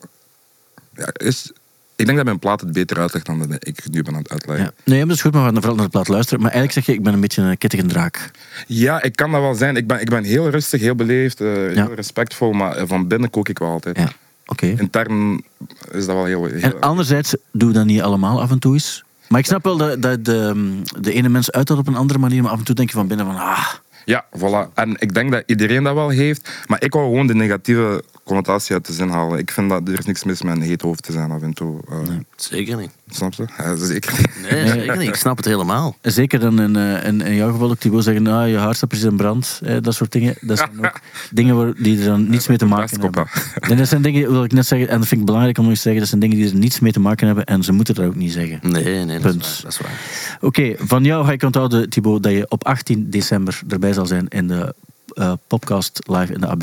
[0.94, 1.52] Ja, is,
[1.96, 4.30] ik denk dat mijn plaat het beter uitlegt dan dat ik nu ben aan het
[4.32, 4.64] uitleggen.
[4.64, 4.72] Ja.
[4.84, 6.42] Nee, maar dat is goed, maar we gaan vooral naar de plaat luisteren.
[6.42, 8.30] Maar eigenlijk zeg je, ik ben een beetje een kittige draak.
[8.66, 9.76] Ja, ik kan dat wel zijn.
[9.76, 11.84] Ik ben, ik ben heel rustig, heel beleefd, eh, Ja.
[11.86, 12.52] heel respectvol.
[12.52, 13.96] Maar van binnen kook ik wel altijd.
[13.96, 14.12] Ja,
[14.46, 14.66] oké.
[14.66, 15.44] Intern
[15.92, 16.44] is dat wel heel...
[16.44, 19.04] heel En anderzijds, doe dat niet allemaal af en toe eens.
[19.28, 22.18] Maar ik snap wel dat, dat de, de ene mens uit dat op een andere
[22.18, 23.68] manier, maar af en toe denk je van binnen van, ah,
[24.04, 24.74] Ja, voilà.
[24.74, 26.50] En ik denk dat iedereen dat wel heeft.
[26.66, 29.38] Maar ik wou gewoon de negatieve connotatie uit de zin halen.
[29.38, 31.52] Ik vind dat er is niks mis met een heet hoofd te zijn af en
[31.52, 31.80] toe.
[31.90, 31.98] Eh,
[32.36, 32.90] Zeker niet.
[33.08, 33.46] Snap je?
[33.58, 34.12] Ja, zeker.
[34.50, 35.08] Nee, zeker niet.
[35.08, 35.96] Ik snap het helemaal.
[36.02, 38.98] Zeker dan in, eh, in, in jouw geval ook, die wil zeggen, ah, je hartstapper
[38.98, 39.60] is in brand.
[39.64, 40.34] Eh, dat soort dingen.
[40.40, 41.00] Dat zijn ook
[41.30, 43.26] dingen waar, die er dan niets mee te maken hebben.
[43.60, 45.72] En dat zijn dingen, wil ik net zeggen, en dat vind ik belangrijk om nog
[45.72, 47.72] eens te zeggen, dat zijn dingen die er niets mee te maken hebben en ze
[47.72, 48.58] moeten dat ook niet zeggen.
[48.62, 49.44] Nee, nee, dat Punt.
[49.44, 49.62] is waar.
[49.62, 50.38] Dat is waar.
[50.40, 54.28] Oké, van jou ga ik onthouden, Thibaut, dat je op 18 december erbij zal zijn
[54.28, 54.74] in de
[55.14, 56.62] eh, podcast live in de AB.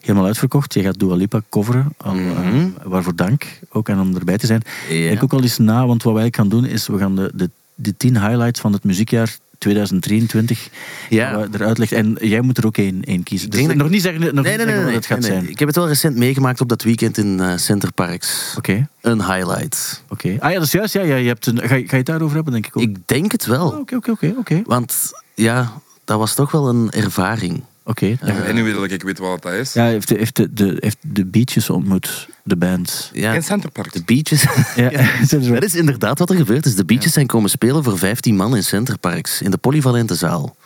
[0.00, 0.74] Helemaal uitverkocht.
[0.74, 1.92] Je gaat Dua Lipa coveren.
[1.96, 3.46] Al, eh, waarvoor dank.
[3.68, 4.62] Ook en om erbij te zijn.
[4.88, 5.08] Ja.
[5.08, 7.50] Denk ook al eens na, want wat wij gaan doen is, we gaan de, de,
[7.74, 10.68] de 10 highlights van het muziekjaar 2023
[11.08, 11.46] Ja.
[11.52, 11.96] eruit leggen.
[11.96, 13.50] En jij moet er ook één, één kiezen.
[13.50, 15.48] Dus nog niet zeggen, nog Nee, niet nee, zeggen nee, wat het gaat zijn.
[15.50, 18.54] Ik heb het wel recent meegemaakt op dat weekend in eh Center Parks.
[18.58, 20.02] Oké, Een highlight.
[20.08, 20.36] oké.
[20.38, 20.94] Ah ja, dat is juist.
[20.94, 22.82] Ja, ja, je hebt een, ga, je- ga je het daarover hebben, denk ik ook?
[22.82, 23.66] Ik denk het wel.
[23.70, 24.62] Oké, oké, oké, oké.
[24.64, 25.72] Want ja,
[26.04, 27.62] dat was toch wel een ervaring.
[27.84, 28.16] Oké.
[28.20, 29.72] En nu weet ik, ik weet wat dat is.
[29.72, 33.10] Ja, heeft de, heeft de, de, heeft de Beaches ontmoet, de band.
[33.12, 33.92] Ja, In Centerpark.
[33.92, 34.44] de beaches.
[34.76, 34.90] Ja,
[35.52, 36.74] Dat is inderdaad wat er gebeurd is.
[36.74, 39.42] De beaches zijn komen spelen voor 15 man in Center Parks.
[39.42, 40.56] In de polyvalente zaal.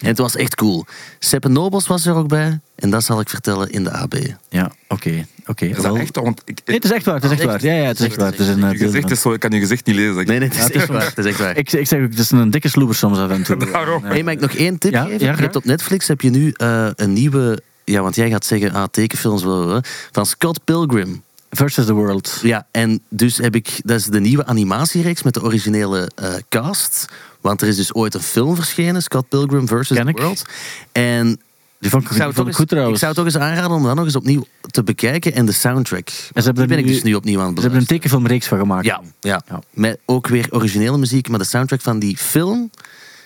[0.00, 0.84] En het was echt cool.
[1.18, 2.60] Seppe Nobels was er ook bij.
[2.74, 4.14] En dat zal ik vertellen in de AB.
[4.48, 5.26] Ja, oké.
[5.46, 5.64] oké.
[5.64, 6.16] Is dat Wel- echt?
[6.16, 7.14] Want ik, Nee, het is echt waar.
[7.14, 7.50] Het is echt Echt?
[7.50, 7.64] waar.
[7.64, 8.30] Ja, ja, het is echt waar.
[8.30, 10.14] Het is een, je gezicht is zo, ik kan je gezicht niet lezen.
[10.14, 11.04] Nee, nee, het is, Ja, het is echt waar.
[11.06, 11.56] Het is echt waar.
[11.56, 13.56] Ik, ik zeg ook, het is een dikke sloeber soms af en toe.
[13.72, 14.04] Daarom.
[14.04, 15.26] Hey, mag ik nog één tip Ja, geven?
[15.26, 17.62] ja, je hebt op Netflix heb je nu eh, een nieuwe...
[17.84, 19.80] Ja, want jij gaat zeggen, ah, tekenfilms, blablabla,
[20.12, 21.22] van Scott Pilgrim.
[21.54, 22.38] Versus the World.
[22.42, 23.80] Ja, en dus heb ik...
[23.84, 27.08] Dat is de nieuwe animatiereeks met de originele eh, cast.
[27.40, 30.18] Want er is dus ooit een film verschenen, Scott Pilgrim versus Ken the ik.
[30.18, 30.44] World.
[30.92, 31.40] En
[31.78, 32.94] Die vond ik, ik zou, die vond toch ik eens, goed trouwens.
[32.94, 35.32] ik zou het toch eens aanraden om dat nog eens opnieuw te bekijken.
[35.34, 36.08] En de soundtrack.
[36.08, 37.86] hebben Die er ben ik dus nu opnieuw aan het Ze hebben een beluisteren.
[38.00, 38.84] tekenfilmreeks van gemaakt.
[38.86, 39.42] Ja, ja.
[39.48, 39.60] Ja.
[39.70, 41.28] Met ook weer originele muziek.
[41.28, 42.70] Maar de soundtrack van die film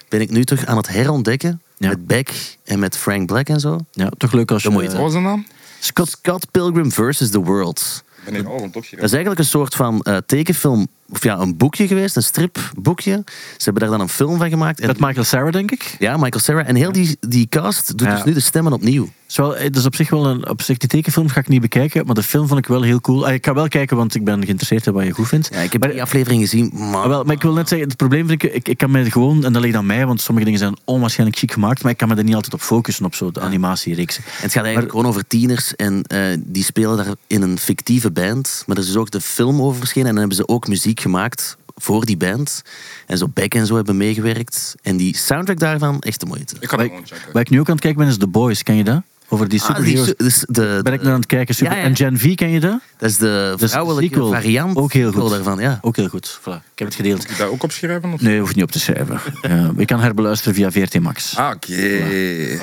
[0.08, 1.60] ben ik nu terug aan het herontdekken.
[1.76, 1.88] Ja.
[1.88, 3.78] Met Beck en met Frank Black en zo.
[3.92, 4.68] Ja, toch leuk als je...
[4.68, 4.92] De moeite.
[4.92, 5.46] Wat was de naam?
[5.80, 8.04] Scott, Scott Pilgrim versus the World.
[8.34, 12.22] Het Dat is eigenlijk een soort van eh, tekenfilm, of ja, een boekje geweest, een
[12.22, 13.22] stripboekje.
[13.56, 14.80] Ze hebben daar dan een film van gemaakt.
[14.80, 15.96] En Met Michael Cera, denk ik.
[15.98, 16.64] ja, Michael Cera.
[16.64, 18.14] En heel die, die cast doet Ja.
[18.14, 19.08] dus nu de stemmen opnieuw.
[19.28, 20.48] Is wel, het is op zich wel een...
[20.48, 23.00] Op zich, die tekenfilm ga ik niet bekijken, maar de film vond ik wel heel
[23.00, 23.26] cool.
[23.26, 25.48] Ah, Ik ga wel kijken, want ik ben geïnteresseerd in wat je goed vindt.
[25.52, 26.88] Ja, ik heb Maar- die aflevering gezien, maar...
[26.88, 29.10] Maar, wel, maar ik wil net zeggen, het probleem vind ik, ik, ik kan me
[29.10, 31.98] gewoon, en dat ligt aan mij, want sommige dingen zijn onwaarschijnlijk chic gemaakt, maar ik
[31.98, 34.24] kan me er niet altijd op focussen, op zo de animatiereeksen.
[34.24, 38.10] En het gaat eigenlijk gewoon over tieners en eh, die spelen daar in een fictieve
[38.10, 38.62] band.
[38.66, 40.95] Maar er is dus ook de film over verschenen en dan hebben ze ook muziek
[41.00, 42.62] gemaakt voor die band.
[43.06, 44.74] En zo Beck en zo hebben meegewerkt.
[44.82, 46.54] En die soundtrack daarvan, echt de moeite.
[46.60, 47.32] Ik ga Waar ik, gewoon checken.
[47.32, 49.02] waar ik nu ook aan het kijken ben, is The Boys, ken je dat?
[49.28, 50.06] Over die Ah, superheroes.
[50.06, 51.54] su- dus de, ben ik naar aan het kijken.
[51.54, 51.72] Super.
[51.72, 51.84] Ja, ja.
[51.84, 52.80] En Gen V, ken je dat?
[52.96, 54.32] dat is de vrouwelijke sequel.
[54.32, 55.30] variant Ook heel goed.
[55.30, 55.58] daarvan.
[55.58, 55.78] Ja.
[55.82, 56.38] Ook heel goed.
[56.40, 56.44] Voilà.
[56.72, 57.18] Ik heb het gedeeld.
[57.18, 58.12] Moet ik dat ook opschrijven?
[58.12, 58.20] Of?
[58.20, 59.20] Nee, hoeft niet op te schrijven.
[59.42, 61.36] Ja, je kan herbeluisteren via VRT Max.
[61.36, 62.58] Ah, oké.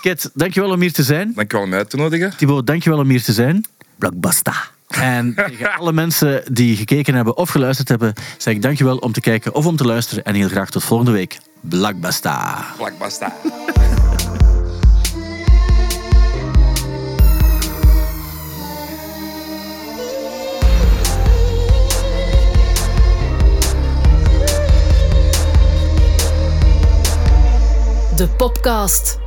[0.00, 1.32] Kit, dankjewel om hier te zijn.
[1.34, 2.36] Dankjewel om mij uit te nodigen.
[2.36, 3.64] Thibaut, dankjewel om hier te zijn.
[3.98, 4.70] Blockbuster.
[4.90, 9.20] En tegen alle mensen die gekeken hebben of geluisterd hebben, zeg ik dankjewel om te
[9.20, 10.24] kijken of om te luisteren.
[10.24, 11.38] En heel graag tot volgende week.
[11.60, 12.66] Blackbasta.
[12.76, 13.32] Blockbuster.
[28.16, 29.18] De Popcast.